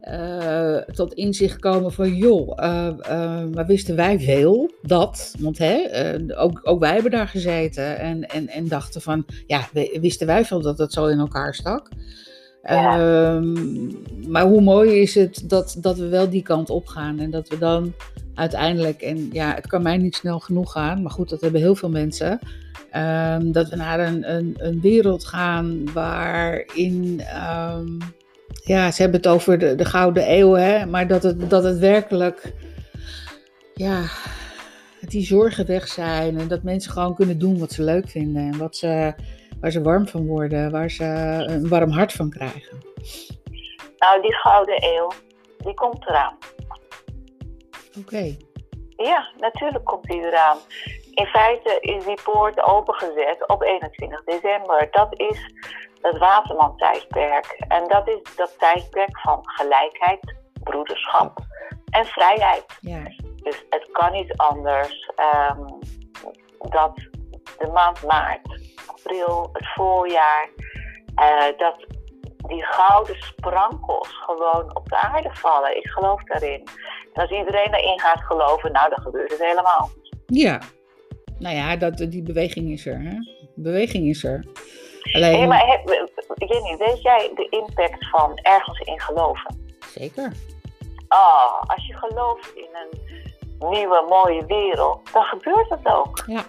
eh, 0.02 0.94
tot 0.94 1.14
inzicht 1.14 1.60
komen 1.60 1.92
van 1.92 2.16
joh, 2.16 2.52
eh, 2.56 3.44
maar 3.54 3.66
wisten 3.66 3.96
wij 3.96 4.20
veel 4.20 4.72
dat? 4.82 5.36
Want 5.40 5.58
hè, 5.58 5.86
ook, 6.38 6.60
ook 6.64 6.80
wij 6.80 6.94
hebben 6.94 7.12
daar 7.12 7.28
gezeten 7.28 8.00
en, 8.00 8.24
en, 8.24 8.48
en 8.48 8.68
dachten 8.68 9.02
van 9.02 9.26
ja, 9.48 9.68
wisten 10.02 10.28
wij 10.28 10.46
veel 10.46 10.62
dat 10.62 10.78
het 10.78 10.94
zo 10.94 11.06
in 11.06 11.20
elkaar 11.20 11.54
stak? 11.56 11.90
Ehm, 12.62 13.54
maar 14.32 14.44
hoe 14.46 14.62
mooi 14.62 15.02
is 15.02 15.16
het 15.16 15.44
dat, 15.50 15.78
dat 15.82 15.98
we 15.98 16.08
wel 16.08 16.30
die 16.30 16.42
kant 16.44 16.70
op 16.70 16.88
gaan 16.88 17.20
en 17.20 17.32
dat 17.32 17.48
we 17.50 17.58
dan 17.58 17.94
uiteindelijk, 18.34 19.02
en 19.02 19.30
ja, 19.32 19.54
het 19.54 19.68
kan 19.68 19.82
mij 19.82 19.98
niet 19.98 20.16
snel 20.16 20.40
genoeg 20.40 20.72
gaan, 20.72 21.02
maar 21.02 21.12
goed, 21.12 21.30
dat 21.30 21.42
hebben 21.42 21.62
heel 21.62 21.76
veel 21.76 21.90
mensen. 21.90 22.40
Ehm, 22.92 23.52
dat 23.52 23.70
we 23.70 23.76
naar 23.76 24.00
een, 24.00 24.34
een, 24.36 24.56
een 24.58 24.82
wereld 24.82 25.26
gaan 25.26 25.94
waarin 25.94 27.20
ehm, 27.20 27.98
ja, 28.68 28.92
ze 28.92 29.02
hebben 29.02 29.20
het 29.20 29.30
over 29.30 29.58
de, 29.58 29.76
de 29.76 29.86
Gouden 29.86 30.32
Eeuw, 30.32 30.54
hè, 30.54 30.86
maar 30.86 31.08
dat 31.08 31.24
het, 31.24 31.50
dat 31.50 31.64
het 31.64 31.80
werkelijk, 31.80 32.54
ja, 33.74 34.02
dat 35.02 35.10
die 35.10 35.26
zorgen 35.26 35.66
weg 35.66 35.88
zijn 35.88 36.40
en 36.40 36.48
dat 36.48 36.64
mensen 36.64 36.92
gewoon 36.92 37.16
kunnen 37.16 37.40
doen 37.40 37.60
wat 37.60 37.72
ze 37.72 37.84
leuk 37.84 38.10
vinden 38.10 38.52
en 38.52 38.58
wat 38.58 38.76
ze, 38.76 39.14
waar 39.60 39.72
ze 39.72 39.82
warm 39.82 40.08
van 40.08 40.26
worden, 40.26 40.72
waar 40.72 40.90
ze 40.90 41.06
een 41.48 41.68
warm 41.68 41.92
hart 41.92 42.14
van 42.14 42.30
krijgen. 42.30 42.78
nou 43.98 44.22
die 44.22 44.34
gouden 44.34 44.84
eeuw, 44.84 45.12
die 45.58 45.74
komt 45.74 46.10
eraan. 46.10 46.38
Oké, 48.00 48.36
Ja, 48.98 49.28
natuurlijk 49.40 49.86
komt 49.86 50.04
die 50.04 50.22
eraan. 50.22 50.58
In 51.18 51.26
feite 51.26 51.78
is 51.80 52.06
die 52.06 52.22
poort 52.24 52.64
opengezet 52.64 53.48
op 53.48 53.64
21 53.64 54.24
december. 54.24 54.88
Dat 54.92 55.20
is 55.20 55.54
het 56.02 56.18
Waterman-tijdperk. 56.18 57.56
En 57.68 57.88
dat 57.88 58.08
is 58.08 58.36
dat 58.36 58.60
tijdperk 58.60 59.20
van 59.20 59.40
gelijkheid, 59.42 60.36
broederschap 60.64 61.40
en 61.90 62.06
vrijheid. 62.06 62.66
ja, 62.82 63.04
Dus 63.36 63.66
het 63.70 63.90
kan 63.92 64.12
niet 64.12 64.38
anders 64.38 65.12
ehm, 65.16 65.66
dat 66.70 66.96
de 67.58 67.70
maand 67.74 68.04
maart, 68.04 68.60
april, 68.88 69.50
het 69.54 69.68
voorjaar, 69.74 70.50
eh, 71.16 71.58
dat 71.58 71.86
die 72.48 72.66
gouden 72.66 73.16
sprankels 73.16 74.10
gewoon 74.26 74.76
op 74.76 74.90
de 74.90 74.98
aarde 74.98 75.30
vallen. 75.34 75.78
Ik 75.78 75.88
geloof 75.88 76.24
daarin. 76.24 76.68
En 77.14 77.22
als 77.22 77.32
iedereen 77.32 77.72
daarin 77.72 78.00
gaat 78.00 78.24
geloven, 78.24 78.72
nou 78.72 78.90
dan 78.90 79.02
gebeurt 79.02 79.32
het 79.32 79.44
helemaal. 79.44 79.90
ja. 80.26 80.60
Nou 81.40 81.56
ja, 81.56 81.76
dat, 81.76 81.98
die 81.98 82.22
beweging 82.22 82.72
is 82.72 82.86
er, 82.86 83.02
hè? 83.02 83.16
Beweging 83.56 84.08
is 84.08 84.24
er. 84.24 84.46
Alleen, 85.12 85.38
Hey, 85.38 85.48
maar 85.48 85.82
Jenny, 86.36 86.78
weet 86.78 87.02
jij 87.02 87.32
de 87.36 87.48
impact 87.50 88.10
van 88.10 88.40
ergens 88.42 88.80
in 88.80 89.00
geloven? 89.00 89.66
zeker. 90.00 90.32
Ah, 91.08 91.62
als 91.62 91.88
je 91.88 91.94
gelooft 91.94 92.52
in 92.56 92.68
een 92.74 93.00
nieuwe 93.70 94.06
mooie 94.10 94.46
wereld, 94.46 95.12
dan 95.14 95.24
gebeurt 95.24 95.70
het 95.70 95.86
ook. 95.86 96.24
Ja. 96.28 96.46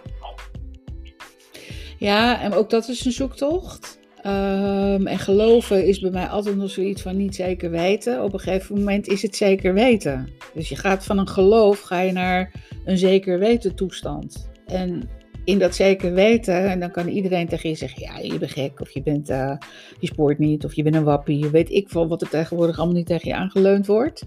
Ja, 1.98 2.40
en 2.40 2.54
ook 2.54 2.70
dat 2.70 2.88
is 2.88 3.04
een 3.04 3.12
zoektocht. 3.12 3.98
Ehm, 4.22 5.06
en 5.06 5.18
geloven 5.18 5.86
is 5.86 6.00
bij 6.00 6.10
mij 6.10 6.26
altijd 6.26 6.56
nog 6.56 6.70
zoiets 6.70 7.02
van 7.02 7.16
niet 7.16 7.34
zeker 7.34 7.70
weten. 7.70 8.22
Op 8.22 8.32
een 8.32 8.40
gegeven 8.40 8.78
moment 8.78 9.06
is 9.08 9.22
het 9.22 9.36
zeker 9.36 9.74
weten. 9.74 10.28
Dus 10.54 10.68
je 10.68 10.76
gaat 10.76 11.04
van 11.04 11.18
een 11.18 11.28
geloof 11.28 11.80
ga 11.80 12.00
je 12.00 12.12
naar 12.12 12.52
een 12.84 12.98
zeker 12.98 13.38
weten 13.38 13.74
toestand. 13.74 14.50
En 14.68 15.08
in 15.44 15.58
dat 15.58 15.74
zeker 15.74 16.12
weten, 16.12 16.70
en 16.70 16.80
dan 16.80 16.90
kan 16.90 17.08
iedereen 17.08 17.48
tegen 17.48 17.68
je 17.68 17.74
zeggen: 17.74 18.02
ja, 18.02 18.18
je 18.18 18.38
bent 18.38 18.52
gek, 18.52 18.80
of 18.80 18.90
je, 18.90 19.02
bent, 19.02 19.28
eh, 19.28 19.56
je 20.00 20.06
spoort 20.06 20.38
niet, 20.38 20.64
of 20.64 20.74
je 20.74 20.82
bent 20.82 20.94
een 20.94 21.04
wappie. 21.04 21.48
Weet 21.48 21.70
ik 21.70 21.88
veel 21.88 22.08
wat 22.08 22.22
er 22.22 22.28
tegenwoordig 22.28 22.78
allemaal 22.78 22.96
niet 22.96 23.06
tegen 23.06 23.28
je 23.28 23.34
aangeleund 23.34 23.86
wordt. 23.86 24.24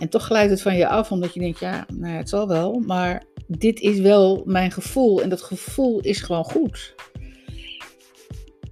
En 0.00 0.08
toch 0.08 0.24
glijdt 0.24 0.50
het 0.50 0.62
van 0.62 0.76
je 0.76 0.88
af, 0.88 1.10
omdat 1.12 1.34
je 1.34 1.40
denkt: 1.40 1.58
ja, 1.58 1.86
nou 1.94 2.12
ja, 2.12 2.18
het 2.18 2.28
zal 2.28 2.48
wel, 2.48 2.78
maar 2.86 3.24
dit 3.46 3.80
is 3.80 3.98
wel 3.98 4.42
mijn 4.46 4.70
gevoel. 4.70 5.22
En 5.22 5.28
dat 5.28 5.42
gevoel 5.42 6.00
is 6.00 6.20
gewoon 6.20 6.44
goed. 6.44 6.94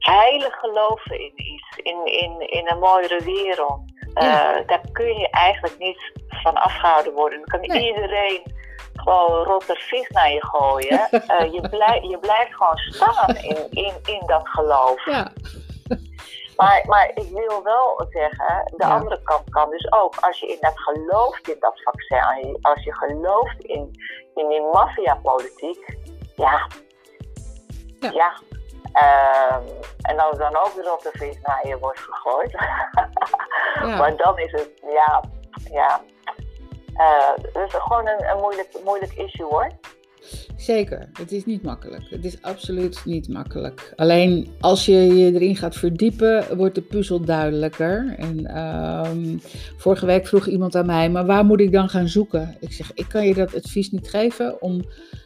Heilig 0.01 0.55
geloven 0.55 1.21
in 1.21 1.33
iets, 1.37 1.77
in, 1.77 2.05
in, 2.05 2.51
in 2.51 2.69
een 2.71 2.79
mooiere 2.79 3.25
wereld. 3.25 3.81
Ja. 4.15 4.55
Eh, 4.59 4.67
daar 4.67 4.81
kun 4.93 5.19
je 5.19 5.31
eigenlijk 5.31 5.79
niet 5.79 6.13
van 6.29 6.55
afgehouden 6.55 7.13
worden. 7.13 7.39
Dan 7.39 7.49
kan 7.49 7.61
Nee. 7.77 7.87
iedereen 7.87 8.43
gewoon 8.95 9.45
rotte 9.45 9.75
vis 9.79 10.09
naar 10.09 10.31
je 10.33 10.47
gooien. 10.47 11.09
Eh, 11.27 11.53
je, 11.53 11.69
blij, 11.69 12.01
je 12.03 12.19
blijft 12.19 12.55
gewoon 12.55 12.77
staan 12.79 13.37
in, 13.37 13.67
in, 13.71 13.93
in 14.05 14.23
dat 14.27 14.49
geloof. 14.49 15.05
Ja, 15.05 15.33
Maar, 16.57 16.83
maar 16.87 17.09
ik 17.15 17.29
wil 17.33 17.63
wel 17.63 18.07
zeggen, 18.11 18.73
de 18.77 18.85
Ja. 18.87 18.91
andere 18.99 19.23
kant 19.23 19.51
kan 19.51 19.71
dus 19.71 19.93
ook. 19.93 20.15
Als 20.21 20.39
je 20.41 20.47
inderdaad 20.47 20.79
gelooft 20.81 21.49
in 21.49 21.57
dat 21.61 21.83
vaccin, 21.83 22.59
als 22.63 22.85
je 22.85 22.95
gelooft 22.95 23.61
in, 23.61 23.91
in 24.35 24.49
die 24.49 24.63
maffiapolitiek, 24.63 25.97
ja. 26.37 26.67
Ja. 28.01 28.11
Ja. 28.13 28.33
Ehm, 28.93 29.63
en 30.03 30.19
als 30.19 30.39
dan 30.39 30.57
ook 30.57 30.75
de 30.75 30.83
rotte 30.83 31.11
vis 31.13 31.39
naar 31.43 31.67
je 31.67 31.79
wordt 31.79 31.99
gegooid. 31.99 32.51
ja. 33.83 33.97
Maar 33.97 34.17
dan 34.17 34.39
is 34.39 34.53
het, 34.53 34.71
ja, 34.83 35.23
ja. 35.71 36.01
Uh, 36.97 37.53
dus 37.53 37.73
gewoon 37.73 38.09
een, 38.09 38.31
een 38.31 38.39
moeilijk, 38.39 38.81
moeilijk 38.85 39.13
issue 39.13 39.47
hoor. 39.47 39.71
Zeker, 40.61 41.09
het 41.13 41.33
is 41.33 41.45
niet 41.45 41.63
makkelijk. 41.63 42.03
Het 42.11 42.25
is 42.25 42.43
absoluut 42.43 43.03
niet 43.05 43.29
makkelijk. 43.29 43.93
Alleen 43.97 44.49
als 44.61 44.87
je 44.87 44.93
je 44.93 45.35
erin 45.35 45.57
gaat 45.57 45.77
verdiepen, 45.77 46.57
wordt 46.57 46.75
de 46.75 46.81
puzzel 46.81 47.21
duidelijker. 47.21 48.15
En 48.19 48.47
ehm, 48.47 49.39
vorige 49.77 50.07
week 50.07 50.27
vroeg 50.27 50.47
iemand 50.47 50.75
aan 50.75 50.87
mij, 50.87 51.11
maar 51.11 51.27
waar 51.27 51.45
moet 51.45 51.61
ik 51.61 51.73
dan 51.73 51.89
gaan 51.89 52.09
zoeken? 52.09 52.57
Ik 52.61 52.73
zeg, 52.73 52.91
ik 52.95 53.09
kan 53.09 53.27
je 53.27 53.35
dat 53.35 53.55
advies 53.55 53.91
niet 53.91 54.11
geven 54.11 54.63
om 54.63 54.85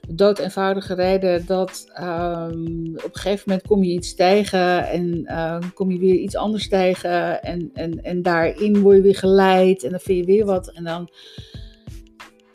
dood 0.08 0.38
eenvoudige 0.38 0.94
reden 0.94 1.46
dat 1.46 1.86
ehm, 1.94 2.94
op 2.94 3.14
een 3.14 3.20
gegeven 3.20 3.42
moment 3.46 3.66
kom 3.66 3.84
je 3.84 3.92
iets 3.92 4.14
tegen 4.14 4.88
en 4.88 5.22
uh, 5.24 5.58
kom 5.74 5.90
je 5.90 5.98
weer 5.98 6.14
iets 6.14 6.36
anders 6.36 6.68
tegen 6.68 7.42
en, 7.42 7.70
en, 7.74 8.02
en 8.02 8.22
daarin 8.22 8.80
word 8.80 8.96
je 8.96 9.02
weer 9.02 9.16
geleid 9.16 9.82
en 9.82 9.90
dan 9.90 10.00
vind 10.00 10.18
je 10.18 10.24
weer 10.24 10.44
wat 10.44 10.68
en 10.68 10.84
dan 10.84 11.08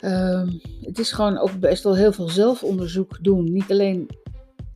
Ehm, 0.00 0.48
het 0.80 0.98
is 0.98 1.12
gewoon 1.12 1.38
ook 1.38 1.58
best 1.60 1.84
wel 1.84 1.96
heel 1.96 2.12
veel 2.12 2.28
zelfonderzoek 2.28 3.24
doen. 3.24 3.52
Niet 3.52 3.70
alleen 3.70 4.08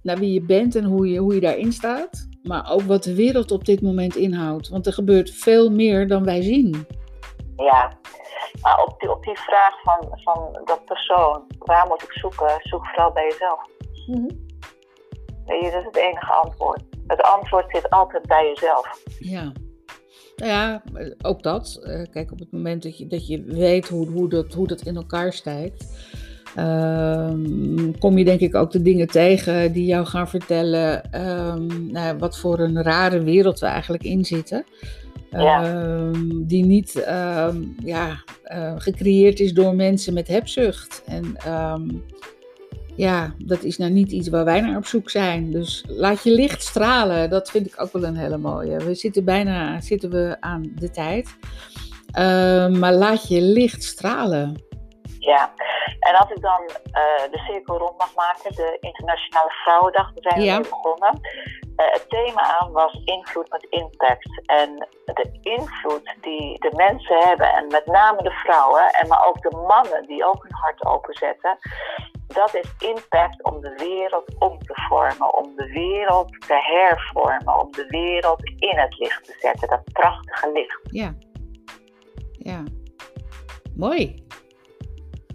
naar 0.02 0.18
wie 0.18 0.32
je 0.32 0.42
bent 0.42 0.74
en 0.74 0.84
hoe 0.84 1.08
je, 1.08 1.18
hoe 1.18 1.34
je 1.34 1.40
daarin 1.40 1.72
staat, 1.72 2.28
maar 2.42 2.70
ook 2.72 2.82
wat 2.82 3.02
de 3.02 3.14
wereld 3.14 3.50
op 3.50 3.64
dit 3.64 3.82
moment 3.82 4.16
inhoudt. 4.16 4.68
Want 4.68 4.86
er 4.86 4.92
gebeurt 4.92 5.30
veel 5.30 5.70
meer 5.70 6.08
dan 6.08 6.24
wij 6.24 6.42
zien. 6.42 6.86
Ja, 7.56 7.92
maar 8.62 8.84
op 8.84 9.00
die, 9.00 9.10
op 9.10 9.24
die 9.24 9.38
vraag 9.38 9.82
van, 9.82 10.18
van 10.22 10.60
dat 10.64 10.84
persoon, 10.84 11.42
waar 11.58 11.86
moet 11.88 12.02
ik 12.02 12.12
zoeken? 12.12 12.58
Zoek 12.62 12.86
vooral 12.86 13.12
bij 13.12 13.24
jezelf. 13.24 13.60
Mm 14.06 14.42
dat 15.46 15.62
is 15.62 15.84
het 15.84 15.96
enige 15.96 16.32
antwoord. 16.32 16.82
Het 17.06 17.22
antwoord 17.22 17.64
zit 17.68 17.90
altijd 17.90 18.26
bij 18.26 18.46
jezelf. 18.46 19.02
Ja. 19.18 19.52
Nou 20.36 20.50
ja, 20.50 20.82
ook 21.22 21.42
dat. 21.42 21.80
Eh, 21.82 22.02
kijk, 22.10 22.32
op 22.32 22.38
het 22.38 22.52
moment 22.52 22.82
dat 22.82 22.98
je, 22.98 23.06
dat 23.06 23.26
je 23.26 23.42
weet 23.42 23.88
hoe, 23.88 24.08
hoe, 24.10 24.28
dat, 24.28 24.54
hoe 24.54 24.66
dat 24.66 24.80
in 24.80 24.96
elkaar 24.96 25.32
stijgt, 25.32 25.86
ehm, 26.54 27.92
kom 27.98 28.18
je 28.18 28.24
denk 28.24 28.40
ik 28.40 28.54
ook 28.54 28.70
de 28.70 28.82
dingen 28.82 29.06
tegen 29.06 29.72
die 29.72 29.86
jou 29.86 30.06
gaan 30.06 30.28
vertellen 30.28 31.02
um, 31.26 31.90
nou, 31.90 32.18
wat 32.18 32.38
voor 32.38 32.58
een 32.58 32.82
rare 32.82 33.22
wereld 33.22 33.58
we 33.58 33.66
eigenlijk 33.66 34.04
in 34.04 34.24
zitten. 34.24 34.64
Ehm, 35.30 36.44
die 36.46 36.64
niet 36.64 37.04
ja, 37.84 38.24
uh, 38.52 38.72
gecreëerd 38.76 39.40
is 39.40 39.52
door 39.52 39.74
mensen 39.74 40.14
met 40.14 40.28
hebzucht. 40.28 41.02
En 41.06 41.36
ja, 42.96 43.34
dat 43.38 43.62
is 43.62 43.76
nou 43.76 43.90
niet 43.92 44.12
iets 44.12 44.28
waar 44.28 44.44
wij 44.44 44.60
naar 44.60 44.76
op 44.76 44.86
zoek 44.86 45.10
zijn. 45.10 45.50
Dus 45.50 45.84
laat 45.88 46.22
je 46.22 46.30
licht 46.30 46.62
stralen. 46.62 47.30
Dat 47.30 47.50
vind 47.50 47.66
ik 47.66 47.80
ook 47.80 47.92
wel 47.92 48.04
een 48.04 48.16
hele 48.16 48.38
mooie. 48.38 48.76
We 48.84 48.94
zitten 48.94 49.24
bijna 49.24 49.80
zitten 49.80 50.10
we 50.10 50.36
aan 50.40 50.72
de 50.78 50.90
tijd. 50.90 51.36
Ehm, 52.10 52.78
maar 52.78 52.94
laat 52.94 53.28
je 53.28 53.42
licht 53.42 53.84
stralen. 53.84 54.62
Ja, 55.24 55.52
en 56.00 56.14
als 56.14 56.30
ik 56.30 56.40
dan 56.40 56.60
uh, 56.62 57.30
de 57.30 57.38
cirkel 57.38 57.78
rond 57.78 57.98
mag 57.98 58.14
maken, 58.14 58.54
de 58.54 58.76
Internationale 58.80 59.50
Vrouwendag, 59.50 60.12
daar 60.12 60.32
zijn 60.32 60.38
we 60.38 60.44
ja. 60.44 60.58
begonnen. 60.60 61.20
Uh, 61.76 61.86
het 61.92 62.04
thema 62.08 62.58
aan 62.60 62.72
was 62.72 63.00
invloed 63.04 63.50
met 63.50 63.66
impact. 63.70 64.42
En 64.46 64.88
de 65.04 65.38
invloed 65.42 66.14
die 66.20 66.58
de 66.58 66.72
mensen 66.76 67.18
hebben, 67.18 67.52
en 67.52 67.66
met 67.66 67.86
name 67.86 68.22
de 68.22 68.30
vrouwen, 68.30 68.90
en 68.90 69.08
maar 69.08 69.26
ook 69.26 69.42
de 69.42 69.56
mannen 69.56 70.06
die 70.06 70.24
ook 70.24 70.42
hun 70.42 70.54
hart 70.54 70.84
openzetten, 70.84 71.58
dat 72.26 72.54
is 72.54 72.74
impact 72.78 73.44
om 73.44 73.60
de 73.60 73.74
wereld 73.76 74.38
om 74.38 74.58
te 74.58 74.74
vormen, 74.88 75.34
om 75.34 75.56
de 75.56 75.66
wereld 75.66 76.40
te 76.46 76.54
hervormen, 76.54 77.60
om 77.60 77.72
de 77.72 77.86
wereld 77.86 78.42
in 78.44 78.78
het 78.78 78.98
licht 78.98 79.24
te 79.24 79.36
zetten. 79.38 79.68
Dat 79.68 79.92
prachtige 79.92 80.52
licht. 80.52 80.80
Ja. 80.90 81.14
Ja. 82.32 82.62
Mooi. 83.76 84.24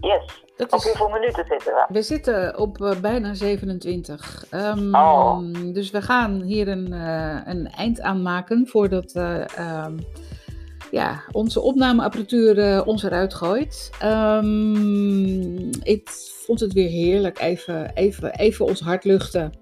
Yes. 0.00 0.42
Dat 0.56 0.72
op 0.72 0.82
hoeveel 0.82 1.08
minuten 1.08 1.44
zitten 1.48 1.74
we? 1.74 1.86
We 1.88 2.02
zitten 2.02 2.58
op 2.58 2.80
uh, 2.80 3.00
bijna 3.00 3.34
27. 3.34 4.44
Um, 4.50 4.60
ehm, 4.60 4.94
oh. 4.94 5.38
Dus 5.72 5.90
we 5.90 6.02
gaan 6.02 6.42
hier 6.42 6.68
een, 6.68 6.92
uh, 6.92 7.40
een 7.44 7.66
eind 7.66 8.00
aan 8.00 8.22
maken 8.22 8.66
voordat 8.66 9.14
uh, 9.14 9.44
um, 9.84 9.98
ja, 10.90 11.22
onze 11.32 11.60
opnameapparatuur 11.60 12.84
ons 12.84 13.02
eruit 13.02 13.34
gooit. 13.34 13.90
Um, 14.04 15.70
ik 15.82 16.10
vond 16.44 16.60
het 16.60 16.72
weer 16.72 16.88
heerlijk. 16.88 17.40
Even, 17.40 17.90
even, 17.94 18.34
even 18.34 18.66
ons 18.66 18.80
hart 18.80 19.04
luchten. 19.04 19.52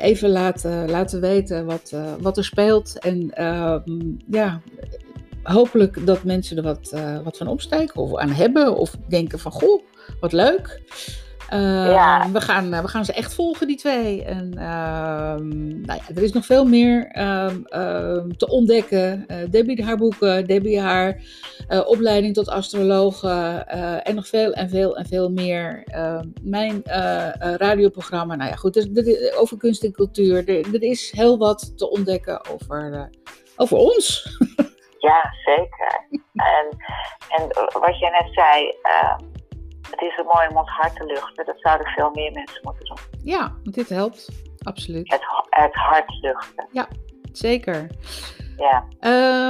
Even 0.00 0.30
laten, 0.30 0.90
laten 0.90 1.20
weten 1.20 1.66
wat, 1.66 1.96
wat 2.20 2.36
er 2.36 2.44
speelt. 2.44 2.98
En 2.98 3.30
ehm, 3.34 4.00
ja, 4.30 4.60
hopelijk 5.52 6.06
dat 6.06 6.24
mensen 6.24 6.56
er 6.56 6.62
wat, 6.62 6.94
wat 7.24 7.36
van 7.36 7.46
opsteken 7.46 8.02
of 8.02 8.16
aan 8.16 8.30
hebben. 8.30 8.76
Of 8.76 8.94
denken 9.08 9.38
van, 9.38 9.52
goh, 9.52 9.82
wat 10.20 10.32
leuk. 10.32 10.80
Ehm, 11.48 12.32
we, 12.32 12.40
gaan, 12.40 12.72
eh, 12.72 12.80
we 12.80 12.88
gaan 12.88 13.04
ze 13.04 13.12
echt 13.12 13.34
volgen, 13.34 13.66
die 13.66 13.76
twee. 13.76 14.24
En 14.24 14.52
ehm, 14.58 15.48
nou 15.80 16.00
ja, 16.06 16.14
er 16.14 16.22
is 16.22 16.32
nog 16.32 16.46
veel 16.46 16.64
meer 16.64 17.06
ehm, 17.06 18.30
te 18.36 18.48
ontdekken. 18.48 19.24
Uh, 19.28 19.36
Debbie 19.50 19.84
haar 19.84 19.96
boeken, 19.96 20.46
Debbie 20.46 20.80
haar 20.80 21.22
opleiding 21.86 22.34
tot 22.34 22.48
astrologe 22.48 23.28
en 24.02 24.14
nog 24.14 24.28
veel 24.28 24.52
en 24.52 24.68
veel 24.68 24.96
en 24.96 25.06
veel 25.06 25.30
meer. 25.30 25.84
mijn 26.42 26.82
radioprogramma, 27.56 28.34
nou 28.34 28.50
ja 28.50 28.56
goed, 28.56 28.74
dus, 28.74 29.34
over 29.36 29.56
kunst 29.56 29.84
en 29.84 29.92
cultuur. 29.92 30.48
Er, 30.48 30.74
er, 30.74 30.82
is 30.82 31.10
heel 31.10 31.38
wat 31.38 31.72
te 31.76 31.90
ontdekken 31.90 32.46
over, 32.50 33.10
over 33.56 33.76
ons. 33.76 34.26
ja, 34.98 35.32
zeker. 35.44 36.06
En, 36.34 36.66
en 37.28 37.48
wat 37.80 37.98
jij 37.98 38.10
net 38.10 38.28
zei 38.32 38.76
het 39.90 40.00
is 40.00 40.14
zo 40.14 40.24
mooi 40.24 40.48
om 40.50 40.56
ons 40.56 40.70
hart 40.70 40.96
te 40.96 41.04
luchten. 41.04 41.46
Dat 41.46 41.60
zouden 41.60 41.86
veel 41.86 42.10
meer 42.14 42.32
mensen 42.32 42.60
moeten 42.62 42.84
doen. 42.84 42.96
Ja, 43.22 43.52
want 43.62 43.74
dit 43.74 43.88
helpt. 43.88 44.28
Absoluut. 44.62 45.12
Het, 45.12 45.22
het 45.50 45.74
hart 45.74 46.20
luchten. 46.20 46.68
Ja, 46.72 46.88
zeker. 47.32 47.86
Ja. 48.56 48.84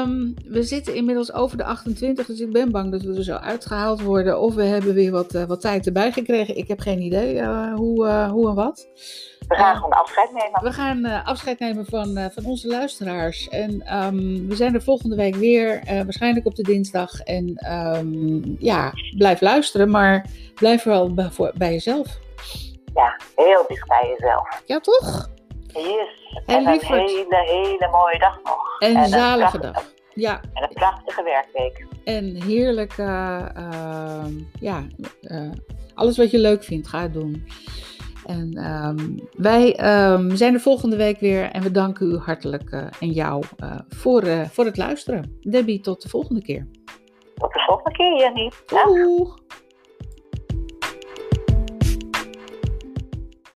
Um, 0.03 0.35
we 0.45 0.63
zitten 0.63 0.95
inmiddels 0.95 1.33
over 1.33 1.57
de 1.57 1.65
28, 1.65 2.27
dus 2.27 2.41
ik 2.41 2.53
ben 2.53 2.71
bang 2.71 2.91
dat 2.91 3.03
we 3.03 3.17
er 3.17 3.23
zo 3.25 3.35
uitgehaald 3.35 4.03
worden. 4.03 4.41
Of 4.41 4.55
we 4.55 4.63
hebben 4.63 4.95
weer 4.95 5.11
wat, 5.11 5.35
uh, 5.35 5.45
wat 5.45 5.61
tijd 5.61 5.87
erbij 5.87 6.13
gekregen. 6.13 6.57
Ik 6.57 6.69
heb 6.69 6.81
geen 6.81 7.01
idee 7.01 7.35
uh, 7.35 7.75
hoe, 7.75 8.07
uh, 8.07 8.31
hoe 8.31 8.49
en 8.49 8.55
wat. 8.55 8.89
We 9.49 9.55
gaan 9.55 9.77
gewoon 9.77 9.93
afscheid 9.93 10.33
nemen. 10.33 10.63
We 10.63 10.73
gaan 10.73 11.25
afscheid 11.25 11.59
nemen 11.59 11.87
van, 11.87 12.31
van 12.33 12.45
onze 12.45 12.69
luisteraars. 12.69 13.49
En 13.49 13.97
um, 13.97 14.49
we 14.49 14.57
zijn 14.57 14.75
er 14.75 14.83
volgende 14.83 15.17
week 15.17 15.35
weer, 15.35 15.83
waarschijnlijk 15.87 16.47
op 16.47 16.55
de 16.55 16.63
dinsdag. 16.63 17.21
En 17.21 17.73
um, 17.73 18.57
ja, 18.59 18.93
blijf 19.17 19.41
luisteren, 19.41 19.91
maar 19.91 20.27
blijf 20.55 20.83
vooral 20.83 21.15
bij, 21.15 21.31
voor, 21.31 21.53
bij 21.55 21.73
jezelf. 21.73 22.19
Ja, 22.95 23.21
heel 23.37 23.65
dicht 23.69 23.89
bij 23.89 24.17
jezelf. 24.19 24.63
Ja, 24.67 24.81
toch? 24.81 25.29
Yes. 25.73 26.41
En, 26.47 26.57
en 26.57 26.67
een 26.67 26.81
hele, 26.81 27.43
hele 27.45 27.89
mooie 27.91 28.19
dag 28.19 28.41
nog. 28.45 28.79
En, 28.79 28.97
een 28.97 29.09
zalige 29.09 29.59
dag. 29.59 29.93
Ja. 30.15 30.41
En 30.55 30.63
een 30.63 30.73
prachtige 30.73 31.23
werkweek. 31.23 31.87
En 32.05 32.43
heerlijk, 32.43 32.97
uh, 32.97 33.47
ja, 34.61 34.87
uh, 35.23 35.51
alles 35.95 36.17
wat 36.17 36.31
je 36.31 36.39
leuk 36.39 36.65
vindt, 36.65 36.89
ga 36.89 37.03
het 37.03 37.13
doen. 37.13 37.49
En 38.29 38.64
um, 38.64 39.29
wij 39.37 39.67
um, 40.12 40.37
zijn 40.37 40.55
er 40.55 40.61
volgende 40.61 40.97
week 40.97 41.21
weer 41.21 41.51
en 41.51 41.62
we 41.62 41.71
danken 41.71 42.11
u 42.11 42.17
hartelijk 42.17 42.73
uh, 42.73 42.87
en 43.01 43.11
jou 43.11 43.45
voor, 43.88 44.25
voor 44.51 44.64
het 44.64 44.77
luisteren. 44.77 45.38
Debbie, 45.41 45.81
tot 45.81 46.03
de 46.03 46.09
volgende 46.09 46.43
keer. 46.43 46.67
Tot 47.35 47.53
de 47.53 47.61
volgende 47.67 47.93
keer, 47.93 48.19
Jenny. 48.19 48.53
Doeg. 48.67 49.38